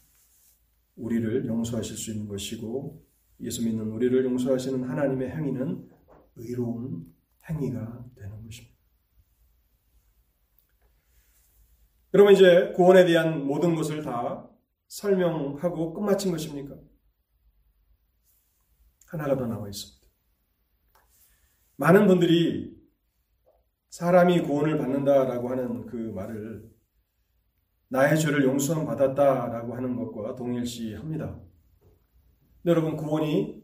우리를 0.96 1.46
용서하실 1.46 1.96
수 1.96 2.12
있는 2.12 2.28
것이고 2.28 3.03
예수 3.40 3.64
믿는 3.64 3.90
우리를 3.90 4.24
용서하시는 4.24 4.88
하나님의 4.88 5.30
행위는 5.30 5.88
의로운 6.36 7.14
행위가 7.48 8.06
되는 8.16 8.44
것입니다. 8.44 8.74
여러분 12.14 12.32
이제 12.32 12.72
구원에 12.76 13.04
대한 13.04 13.44
모든 13.44 13.74
것을 13.74 14.02
다 14.02 14.48
설명하고 14.86 15.94
끝마친 15.94 16.30
것입니까? 16.30 16.76
하나가 19.08 19.36
더 19.36 19.46
나와 19.46 19.68
있습니다. 19.68 20.08
많은 21.76 22.06
분들이 22.06 22.74
사람이 23.90 24.42
구원을 24.42 24.78
받는다라고 24.78 25.50
하는 25.50 25.86
그 25.86 25.96
말을 25.96 26.70
나의 27.88 28.18
죄를 28.18 28.44
용서함 28.44 28.86
받았다라고 28.86 29.74
하는 29.76 29.96
것과 29.96 30.34
동일시합니다. 30.34 31.40
여러분 32.66 32.96
구원이 32.96 33.62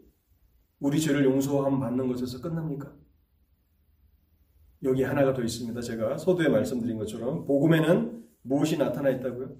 우리 0.80 1.00
죄를 1.00 1.24
용서함 1.24 1.80
받는 1.80 2.08
것에서 2.08 2.40
끝납니까? 2.40 2.92
여기 4.82 5.02
하나가 5.02 5.34
더 5.34 5.42
있습니다. 5.42 5.80
제가 5.80 6.18
서두에 6.18 6.48
말씀드린 6.48 6.98
것처럼 6.98 7.46
복음에는 7.46 8.26
무엇이 8.42 8.78
나타나 8.78 9.10
있다고요? 9.10 9.56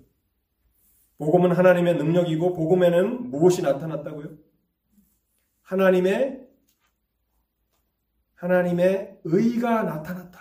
복음은 1.18 1.53
하나님의 1.53 1.97
능력이고 1.97 2.55
복음에는 2.55 3.30
무엇이 3.30 3.61
나타났다고요? 3.61 4.38
하나님의 5.62 6.49
하나님의 8.34 9.20
의가 9.24 9.82
나타났다. 9.82 10.41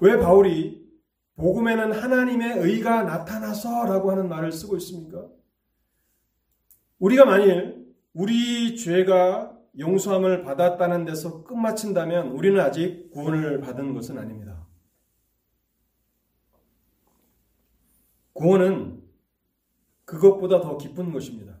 왜 0.00 0.18
바울이 0.18 0.80
복음에는 1.36 1.92
하나님의 1.92 2.58
의가 2.58 3.04
나타나서라고 3.04 4.10
하는 4.10 4.28
말을 4.28 4.50
쓰고 4.50 4.76
있습니까? 4.78 5.28
우리가 7.00 7.24
만일 7.24 7.86
우리 8.12 8.76
죄가 8.76 9.58
용서함을 9.78 10.42
받았다는 10.42 11.06
데서 11.06 11.44
끝마친다면 11.44 12.28
우리는 12.28 12.60
아직 12.60 13.10
구원을 13.10 13.60
받은 13.60 13.94
것은 13.94 14.18
아닙니다. 14.18 14.66
구원은 18.34 19.02
그것보다 20.04 20.60
더 20.60 20.76
깊은 20.76 21.12
것입니다. 21.12 21.58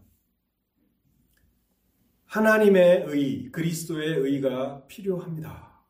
하나님의 2.26 3.04
의, 3.06 3.50
그리스도의 3.50 4.18
의가 4.18 4.86
필요합니다. 4.86 5.84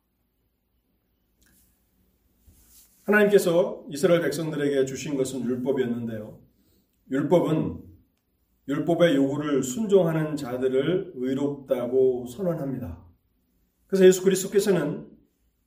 하나님께서 3.03 3.84
이스라엘 3.90 4.22
백성들에게 4.22 4.84
주신 4.84 5.16
것은 5.16 5.44
율법이었는데요. 5.44 6.38
율법은 7.11 7.89
율법의 8.71 9.16
요구를 9.16 9.64
순종하는 9.64 10.37
자들을 10.37 11.14
의롭다고 11.16 12.27
선언합니다. 12.27 13.05
그래서 13.89 14.07
예수 14.07 14.23
그리스도께서는 14.23 15.09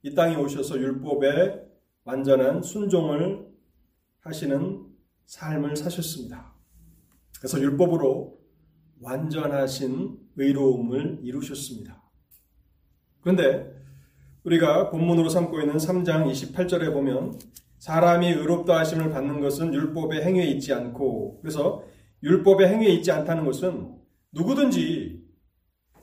이 0.03 0.15
땅에 0.15 0.37
오셔서 0.37 0.77
율법의 0.79 1.65
완전한 2.05 2.61
순종을 2.61 3.45
하시는 4.21 4.85
삶을 5.25 5.75
사셨습니다. 5.75 6.53
그래서 7.39 7.59
율법으로 7.59 8.39
완전하신 9.01 10.17
의로움을 10.37 11.19
이루셨습니다. 11.23 12.01
그런데 13.19 13.69
우리가 14.45 14.91
본문으로 14.91 15.27
삼고 15.27 15.59
있는 15.59 15.75
3장 15.75 16.31
28절에 16.31 16.93
보면 16.93 17.37
사람이 17.79 18.29
의롭다 18.29 18.79
하심을 18.79 19.09
받는 19.09 19.41
것은 19.41 19.73
율법의 19.73 20.21
행위에 20.21 20.45
있지 20.45 20.73
않고 20.73 21.41
그래서 21.41 21.83
율법의 22.23 22.67
행위에 22.67 22.87
있지 22.89 23.11
않다는 23.11 23.45
것은 23.45 23.99
누구든지 24.31 25.21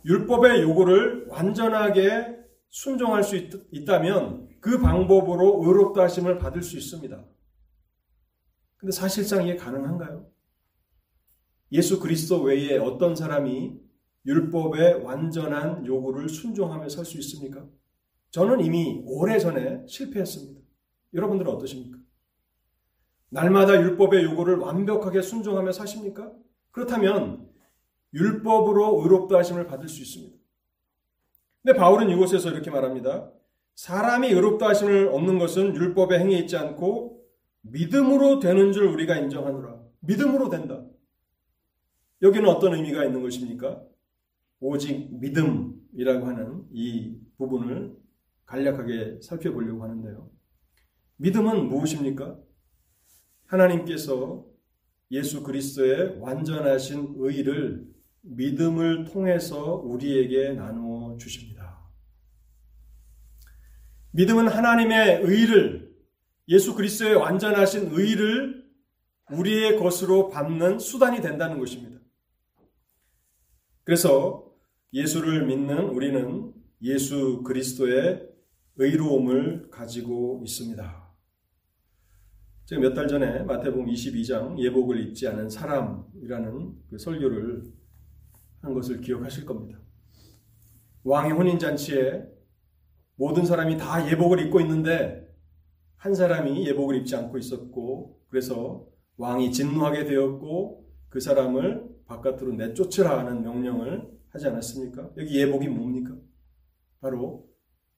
율법의 0.04 0.62
요구를 0.62 1.26
완전하게 1.28 2.38
순종할 2.68 3.24
수 3.24 3.36
있, 3.36 3.84
다면그 3.84 4.78
방법으로 4.80 5.62
의롭다 5.64 6.02
하심을 6.02 6.38
받을 6.38 6.62
수 6.62 6.76
있습니다. 6.76 7.24
근데 8.76 8.92
사실상 8.92 9.46
이게 9.46 9.56
가능한가요? 9.56 10.30
예수 11.72 12.00
그리스도 12.00 12.42
외에 12.42 12.76
어떤 12.78 13.14
사람이 13.16 13.78
율법의 14.26 15.02
완전한 15.02 15.86
요구를 15.86 16.28
순종하며 16.28 16.88
살 16.88 17.04
수 17.04 17.18
있습니까? 17.18 17.66
저는 18.30 18.60
이미 18.60 19.02
오래전에 19.04 19.86
실패했습니다. 19.86 20.60
여러분들은 21.14 21.50
어떠십니까? 21.52 21.99
날마다 23.30 23.80
율법의 23.80 24.24
요구를 24.24 24.56
완벽하게 24.56 25.22
순종하며 25.22 25.72
사십니까? 25.72 26.32
그렇다면 26.72 27.48
율법으로 28.12 29.02
의롭다 29.02 29.38
하심을 29.38 29.66
받을 29.66 29.88
수 29.88 30.02
있습니다. 30.02 30.36
근데 31.62 31.78
바울은 31.78 32.10
이곳에서 32.10 32.50
이렇게 32.50 32.70
말합니다. 32.70 33.30
사람이 33.76 34.28
의롭다 34.28 34.68
하심을 34.68 35.08
얻는 35.08 35.38
것은 35.38 35.74
율법의 35.74 36.18
행위에 36.18 36.38
있지 36.38 36.56
않고 36.56 37.24
믿음으로 37.62 38.40
되는 38.40 38.72
줄 38.72 38.86
우리가 38.86 39.16
인정하노라. 39.16 39.80
믿음으로 40.00 40.48
된다. 40.48 40.82
여기는 42.22 42.48
어떤 42.48 42.74
의미가 42.74 43.04
있는 43.04 43.22
것입니까? 43.22 43.82
오직 44.60 45.08
믿음이라고 45.20 46.26
하는 46.26 46.64
이 46.72 47.16
부분을 47.38 47.96
간략하게 48.44 49.20
살펴보려고 49.22 49.84
하는데요. 49.84 50.28
믿음은 51.16 51.68
무엇입니까? 51.68 52.36
하나님께서 53.50 54.44
예수 55.10 55.42
그리스도의 55.42 56.18
완전하신 56.20 57.14
의를 57.16 57.84
믿음을 58.22 59.04
통해서 59.04 59.74
우리에게 59.74 60.52
나누어 60.52 61.16
주십니다. 61.16 61.80
믿음은 64.12 64.48
하나님의 64.48 65.22
의를 65.22 65.90
예수 66.48 66.74
그리스도의 66.74 67.14
완전하신 67.14 67.90
의를 67.92 68.68
우리의 69.30 69.78
것으로 69.78 70.28
받는 70.28 70.78
수단이 70.78 71.20
된다는 71.20 71.58
것입니다. 71.58 72.00
그래서 73.84 74.52
예수를 74.92 75.46
믿는 75.46 75.88
우리는 75.90 76.52
예수 76.82 77.42
그리스도의 77.44 78.28
의로움을 78.76 79.70
가지고 79.70 80.42
있습니다. 80.44 80.99
제가 82.70 82.80
몇 82.82 82.94
달 82.94 83.08
전에 83.08 83.42
마태복음 83.42 83.86
22장 83.86 84.56
예복을 84.56 85.00
입지 85.00 85.26
않은 85.26 85.50
사람이라는 85.50 86.72
그 86.88 86.98
설교를 86.98 87.64
한 88.60 88.74
것을 88.74 89.00
기억하실 89.00 89.44
겁니다. 89.44 89.80
왕의 91.02 91.32
혼인 91.32 91.58
잔치에 91.58 92.22
모든 93.16 93.44
사람이 93.44 93.76
다 93.76 94.08
예복을 94.08 94.46
입고 94.46 94.60
있는데 94.60 95.28
한 95.96 96.14
사람이 96.14 96.64
예복을 96.68 96.94
입지 96.98 97.16
않고 97.16 97.38
있었고 97.38 98.20
그래서 98.28 98.86
왕이 99.16 99.50
진노하게 99.50 100.04
되었고 100.04 100.88
그 101.08 101.18
사람을 101.18 101.88
바깥으로 102.06 102.52
내쫓으라 102.52 103.18
하는 103.18 103.42
명령을 103.42 104.08
하지 104.28 104.46
않았습니까? 104.46 105.10
여기 105.16 105.40
예복이 105.40 105.66
뭡니까? 105.66 106.16
바로 107.00 107.50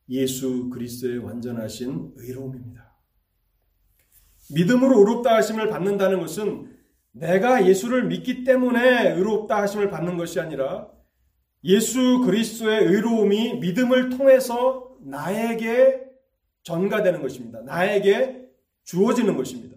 예수 0.09 0.71
그리스도의 0.71 1.19
완전하신 1.19 2.15
의로움입니다. 2.17 2.92
믿음으로 4.51 4.99
의롭다 4.99 5.35
하심을 5.37 5.69
받는다는 5.69 6.21
것은 6.21 6.77
내가 7.13 7.67
예수를 7.67 8.05
믿기 8.05 8.45
때문에 8.45 9.13
의롭다 9.13 9.61
하심을 9.63 9.91
받는 9.91 10.17
것이 10.17 10.41
아니라 10.41 10.89
예수 11.65 12.21
그리스도의 12.25 12.87
의로움이 12.87 13.59
믿음을 13.61 14.11
통해서 14.11 14.97
나에게 15.01 16.03
전가되는 16.63 17.23
것입니다. 17.23 17.61
나에게 17.63 18.49
주어지는 18.85 19.37
것입니다. 19.37 19.77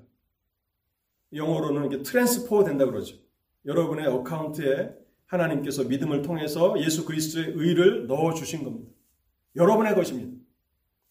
영어로는 1.34 1.86
이게 1.86 2.02
트랜스포 2.04 2.64
된다 2.64 2.86
그러죠. 2.86 3.18
여러분의 3.66 4.08
어카운트에 4.08 4.96
하나님께서 5.26 5.84
믿음을 5.84 6.22
통해서 6.22 6.80
예수 6.80 7.06
그리스도의 7.06 7.54
의를 7.56 8.08
넣어 8.08 8.34
주신 8.34 8.64
겁니다. 8.64 8.92
여러분의 9.56 9.96
것입니다. 9.96 10.38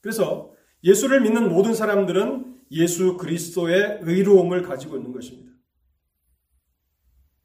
그래서 0.01 0.53
예수를 0.83 1.21
믿는 1.21 1.49
모든 1.49 1.75
사람들은 1.75 2.43
예수 2.75 3.16
그리스도의 3.16 4.01
의로움을 4.03 4.62
가지고 4.62 4.97
있는 4.97 5.12
것입니다. 5.12 5.53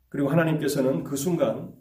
그리고 0.09 0.29
하나님께서는 0.29 1.03
그 1.03 1.15
순간 1.15 1.73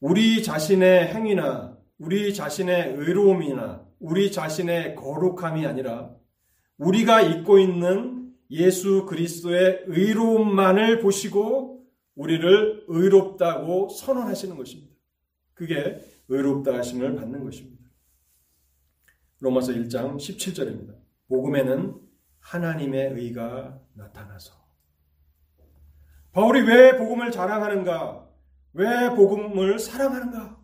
우리 0.00 0.42
자신의 0.42 1.08
행위나 1.08 1.76
우리 1.98 2.34
자신의 2.34 2.94
의로움이나 2.96 3.86
우리 3.98 4.32
자신의 4.32 4.94
거룩함이 4.96 5.66
아니라 5.66 6.14
우리가 6.78 7.22
입고 7.22 7.58
있는 7.58 8.34
예수 8.50 9.06
그리스도의 9.06 9.84
의로움만을 9.86 11.00
보시고 11.00 11.86
우리를 12.14 12.84
의롭다고 12.88 13.88
선언하시는 13.88 14.56
것입니다. 14.56 14.94
그게 15.54 16.00
의롭다 16.28 16.74
하심을 16.74 17.14
받는 17.16 17.44
것입니다. 17.44 17.84
로마서 19.40 19.72
1장 19.72 20.16
17절입니다. 20.16 20.94
복음에는 21.28 22.05
하나님의 22.46 23.12
의가 23.14 23.80
나타나서 23.94 24.54
바울이 26.32 26.62
왜 26.62 26.96
복음을 26.96 27.30
자랑하는가? 27.30 28.28
왜 28.74 29.10
복음을 29.10 29.78
사랑하는가? 29.78 30.60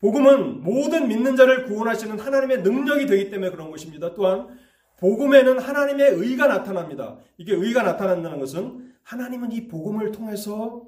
복음은 0.00 0.62
모든 0.62 1.08
믿는 1.08 1.36
자를 1.36 1.64
구원하시는 1.64 2.18
하나님의 2.18 2.62
능력이 2.62 3.06
되기 3.06 3.30
때문에 3.30 3.50
그런 3.50 3.70
것입니다. 3.70 4.14
또한 4.14 4.58
복음에는 4.98 5.58
하나님의 5.58 6.10
의가 6.10 6.48
나타납니다. 6.48 7.18
이게 7.38 7.54
의가 7.54 7.82
나타난다는 7.82 8.38
것은 8.38 8.94
하나님은 9.04 9.52
이 9.52 9.68
복음을 9.68 10.12
통해서 10.12 10.86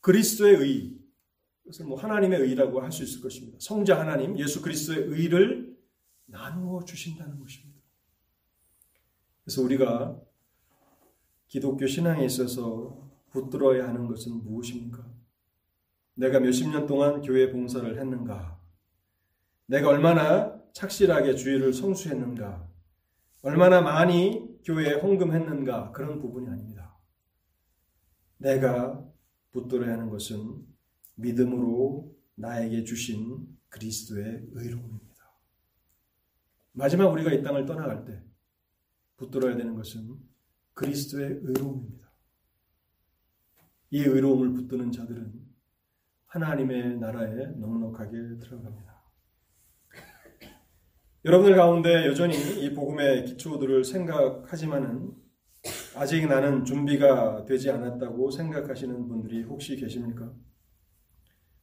그리스도의 0.00 0.56
의, 0.56 0.98
그것을 1.62 1.86
뭐 1.86 1.98
하나님의 1.98 2.40
의라고 2.40 2.80
할 2.80 2.92
수 2.92 3.02
있을 3.02 3.20
것입니다. 3.20 3.58
성자 3.60 3.98
하나님, 3.98 4.38
예수 4.38 4.62
그리스도의 4.62 5.08
의를 5.08 5.76
나누어 6.26 6.84
주신다는 6.84 7.40
것입니다. 7.40 7.67
그래서 9.48 9.62
우리가 9.62 10.20
기독교 11.46 11.86
신앙에 11.86 12.22
있어서 12.26 13.10
붙들어야 13.30 13.88
하는 13.88 14.06
것은 14.06 14.44
무엇입니까? 14.44 15.10
내가 16.16 16.38
몇십 16.38 16.68
년 16.68 16.86
동안 16.86 17.22
교회 17.22 17.50
봉사를 17.50 17.98
했는가? 17.98 18.60
내가 19.64 19.88
얼마나 19.88 20.62
착실하게 20.74 21.34
주의를 21.34 21.72
성수했는가? 21.72 22.68
얼마나 23.40 23.80
많이 23.80 24.46
교회에 24.64 25.00
헌금했는가? 25.00 25.92
그런 25.92 26.20
부분이 26.20 26.46
아닙니다. 26.46 26.98
내가 28.36 29.02
붙들어야 29.52 29.94
하는 29.94 30.10
것은 30.10 30.62
믿음으로 31.14 32.14
나에게 32.34 32.84
주신 32.84 33.48
그리스도의 33.70 34.48
의로움입니다. 34.52 35.08
마지막 36.72 37.06
우리가 37.06 37.32
이 37.32 37.42
땅을 37.42 37.64
떠나갈 37.64 38.04
때 38.04 38.27
붙들어야 39.18 39.56
되는 39.56 39.74
것은 39.74 40.16
그리스도의 40.74 41.40
의로움입니다. 41.42 42.08
이 43.90 44.02
의로움을 44.02 44.54
붙드는 44.54 44.92
자들은 44.92 45.32
하나님의 46.26 46.98
나라에 46.98 47.46
넉넉하게 47.56 48.38
들어갑니다. 48.38 48.88
여러분들 51.24 51.56
가운데 51.56 52.06
여전히 52.06 52.36
이 52.64 52.72
복음의 52.74 53.24
기초들을 53.24 53.84
생각하지만은 53.84 55.12
아직 55.96 56.26
나는 56.26 56.64
준비가 56.64 57.44
되지 57.44 57.70
않았다고 57.70 58.30
생각하시는 58.30 59.08
분들이 59.08 59.42
혹시 59.42 59.76
계십니까? 59.76 60.32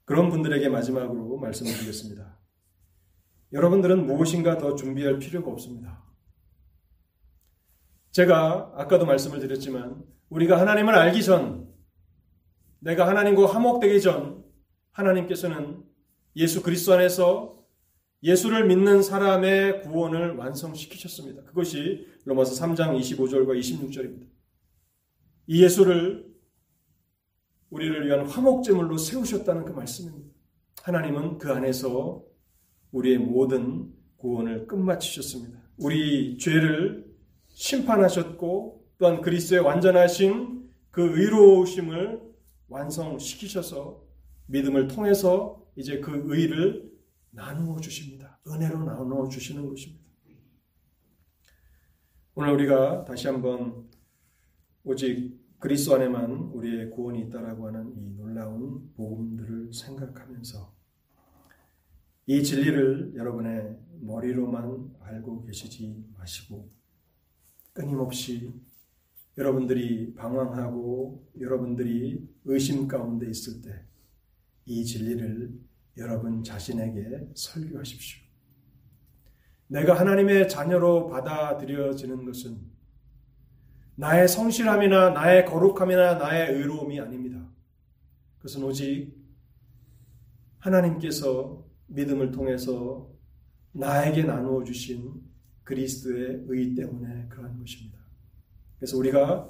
그런 0.04 0.30
분들에게 0.30 0.68
마지막으로 0.70 1.38
말씀을 1.38 1.72
드리겠습니다. 1.72 2.38
여러분들은 3.54 4.06
무엇인가 4.06 4.58
더 4.58 4.76
준비할 4.76 5.20
필요가 5.20 5.52
없습니다. 5.52 6.05
제가 8.16 8.72
아까도 8.78 9.06
말씀을 9.06 9.40
드렸지만 9.42 10.02
우리가 10.30 10.58
하나님을 10.58 10.96
알기 10.96 11.22
전 11.22 11.68
내가 12.80 13.10
하나님과 13.10 13.46
화목되기 13.46 14.00
전 14.00 14.42
하나님께서는 14.92 15.84
예수 16.38 16.64
그리스도 16.64 16.94
안에서 16.94 17.62
예수를 18.24 18.68
믿는 18.68 19.04
사람의 19.04 19.82
구원을 19.82 20.38
완성시키셨습니다. 20.38 21.44
그것이 21.44 22.08
로마서 22.24 22.54
3장 22.66 22.98
25절과 22.98 23.60
26절입니다. 23.60 24.30
이 25.48 25.62
예수를 25.62 26.26
우리를 27.70 28.08
위한 28.08 28.26
화목제물로 28.26 28.98
세우셨다는 28.98 29.66
그 29.66 29.74
말씀입니다. 29.74 30.34
하나님은 30.84 31.38
그 31.38 31.52
안에서 31.52 32.24
우리의 32.94 33.18
모든 33.18 33.92
구원을 34.16 34.68
끝마치셨습니다. 34.68 35.60
우리 35.80 36.38
죄를 36.38 37.05
심판하셨고 37.56 38.86
또한 38.98 39.22
그리스도의 39.22 39.62
완전하신 39.62 40.70
그 40.92 41.20
의로우심을 41.20 42.22
완성시키셔서 42.68 44.04
믿음을 44.48 44.88
통해서 44.88 45.66
이제 45.76 46.00
그 46.00 46.24
의를 46.26 46.92
나누어 47.32 47.80
주십니다. 47.80 48.40
은혜로 48.48 48.84
나누어 48.84 49.28
주시는 49.28 49.68
것입니다. 49.68 50.06
오늘 52.36 52.54
우리가 52.54 53.06
다시 53.06 53.28
한번 53.28 53.90
오직 54.84 55.40
그리스도 55.60 55.96
안에만 55.96 56.32
우리의 56.54 56.92
구원이 56.92 57.22
있다라고 57.22 57.68
하는 57.68 57.94
이 57.98 58.16
놀라운 58.16 58.94
복음들을 58.96 59.74
생각하면서 59.74 60.76
이 62.28 62.44
진리를 62.44 63.14
여러분의 63.16 63.78
머리로만 64.02 64.96
알고 65.00 65.46
계시지 65.46 66.06
마시고 66.18 66.75
끊임없이 67.76 68.52
여러분들이 69.38 70.16
방황하고 70.16 71.30
여러분들이 71.40 72.28
의심 72.46 72.88
가운데 72.88 73.30
있을 73.30 73.62
때 73.62 73.86
이 74.66 74.84
진리를 74.84 75.54
여러분 75.98 76.44
자신에게 76.44 77.30
설교하십시오. 77.36 78.24
내가 79.68 79.94
하나님의 80.00 80.50
자녀로 80.50 81.08
받아들여지는 81.08 82.26
것은 82.26 82.60
나의 83.96 84.28
성실함이나 84.28 85.12
나의 85.12 85.46
거룩함이나 85.46 86.16
나의 86.16 86.54
의로움이 86.54 87.00
아닙니다. 87.00 87.48
그것은 88.38 88.64
오직 88.64 89.16
하나님께서 90.60 91.64
믿음을 91.88 92.32
통해서 92.32 93.10
나에게 93.72 94.24
나누어 94.24 94.64
주신 94.64 95.24
그리스도의 95.66 96.46
의 96.48 96.76
때문에 96.76 97.28
그러한 97.30 97.60
것입니다. 97.60 98.00
그래서 98.78 98.98
우리가 98.98 99.50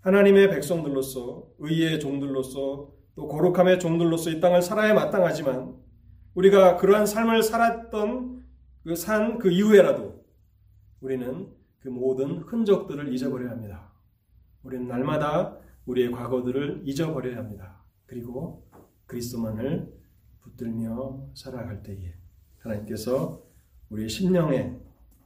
하나님의 0.00 0.50
백성들로서 0.50 1.54
의의 1.58 1.98
종들로서 1.98 2.92
또 3.14 3.28
거룩함의 3.28 3.80
종들로서 3.80 4.30
이 4.30 4.40
땅을 4.40 4.60
살아야 4.60 4.92
마땅하지만 4.92 5.76
우리가 6.34 6.76
그러한 6.76 7.06
삶을 7.06 7.42
살았던 7.42 8.44
그 8.82 8.96
산그 8.96 9.38
그 9.38 9.50
이후에라도 9.50 10.24
우리는 11.00 11.48
그 11.78 11.88
모든 11.88 12.38
흔적들을 12.38 13.12
잊어버려야 13.14 13.52
합니다. 13.52 13.92
우리는 14.62 14.88
날마다 14.88 15.58
우리의 15.86 16.10
과거들을 16.10 16.82
잊어버려야 16.84 17.36
합니다. 17.36 17.84
그리고 18.06 18.68
그리스도만을 19.06 19.94
붙들며 20.40 21.30
살아갈 21.34 21.82
때에 21.82 22.14
하나님께서 22.58 23.42
우리의 23.90 24.08
심령의 24.08 24.83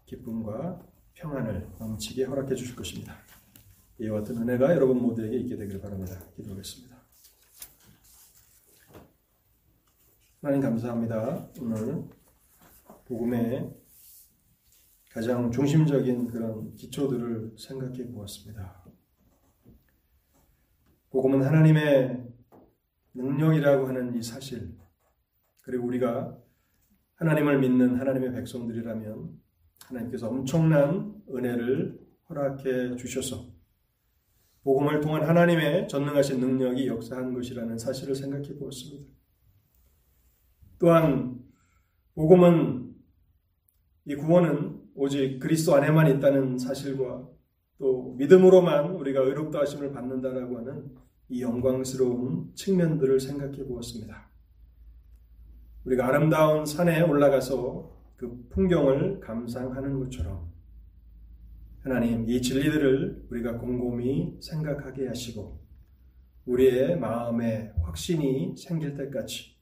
기쁨과 0.08 0.82
평안을 1.14 1.68
넘치게 1.78 2.24
허락해 2.24 2.54
주실 2.54 2.74
것입니다. 2.74 3.14
이와 3.98 4.20
같은 4.20 4.38
은혜가 4.38 4.74
여러분 4.74 4.98
모두에게 5.02 5.36
있게 5.38 5.56
되기를 5.56 5.80
바랍니다. 5.80 6.18
기도하겠습니다. 6.34 6.96
하나님 10.40 10.62
감사합니다. 10.62 11.48
오늘 11.60 12.04
복음의 13.04 13.74
가장 15.10 15.50
중심적인 15.50 16.28
그런 16.28 16.74
기초들을 16.76 17.56
생각해 17.58 18.06
보았습니다. 18.12 18.84
복음은 21.10 21.42
하나님의 21.42 22.24
능력이라고 23.14 23.88
하는 23.88 24.14
이 24.14 24.22
사실, 24.22 24.78
그리고 25.62 25.86
우리가 25.86 26.38
하나님을 27.16 27.58
믿는 27.58 27.96
하나님의 27.96 28.32
백성들이라면 28.32 29.47
하나님께서 29.88 30.28
엄청난 30.28 31.14
은혜를 31.30 31.98
허락해 32.28 32.96
주셔서 32.96 33.46
복음을 34.62 35.00
통한 35.00 35.22
하나님의 35.22 35.88
전능하신 35.88 36.40
능력이 36.40 36.86
역사한 36.88 37.32
것이라는 37.32 37.78
사실을 37.78 38.14
생각해 38.14 38.56
보았습니다. 38.58 39.10
또한 40.78 41.40
복음은 42.14 42.94
이 44.04 44.14
구원은 44.14 44.80
오직 44.94 45.38
그리스도 45.38 45.74
안에만 45.74 46.16
있다는 46.16 46.58
사실과 46.58 47.28
또 47.78 48.14
믿음으로만 48.18 48.90
우리가 48.96 49.20
의롭다 49.20 49.60
하심을 49.60 49.92
받는다라고 49.92 50.58
하는 50.58 50.94
이 51.28 51.42
영광스러운 51.42 52.52
측면들을 52.54 53.20
생각해 53.20 53.64
보았습니다. 53.66 54.30
우리가 55.84 56.08
아름다운 56.08 56.66
산에 56.66 57.02
올라가서 57.02 57.97
그 58.18 58.48
풍경을 58.50 59.20
감상하는 59.20 60.00
것처럼 60.00 60.52
하나님 61.78 62.28
이 62.28 62.42
진리들을 62.42 63.28
우리가 63.30 63.58
곰곰이 63.58 64.38
생각하게 64.40 65.06
하시고 65.06 65.64
우리의 66.44 66.98
마음에 66.98 67.72
확신이 67.80 68.56
생길 68.56 68.94
때까지 68.94 69.56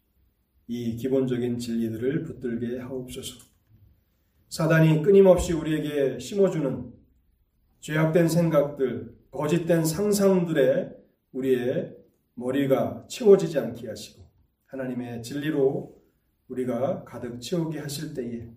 이 0.68 0.96
기본적인 0.96 1.58
진리들을 1.58 2.24
붙들게 2.24 2.78
하옵소서. 2.78 3.44
사단이 4.48 5.02
끊임없이 5.02 5.52
우리에게 5.52 6.18
심어주는 6.18 6.92
죄악된 7.80 8.28
생각들, 8.28 9.14
거짓된 9.30 9.84
상상들에 9.84 10.92
우리의 11.32 11.94
머리가 12.34 13.06
채워지지 13.08 13.58
않게 13.58 13.86
하시고 13.86 14.24
하나님의 14.64 15.22
진리로 15.22 15.95
우리가 16.48 17.04
가득 17.04 17.40
채우게 17.40 17.78
하실 17.80 18.14
때에 18.14 18.48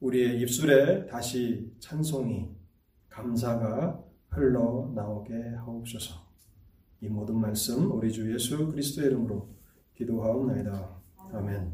우리의 0.00 0.40
입술에 0.40 1.06
다시 1.06 1.72
찬송이 1.80 2.50
감사가 3.08 4.02
흘러나오게 4.30 5.34
하옵소서. 5.56 6.14
이 7.00 7.08
모든 7.08 7.38
말씀 7.38 7.90
우리 7.92 8.12
주 8.12 8.32
예수 8.32 8.66
그리스도의 8.66 9.08
이름으로 9.08 9.48
기도하옵나이다. 9.94 11.00
아멘. 11.32 11.62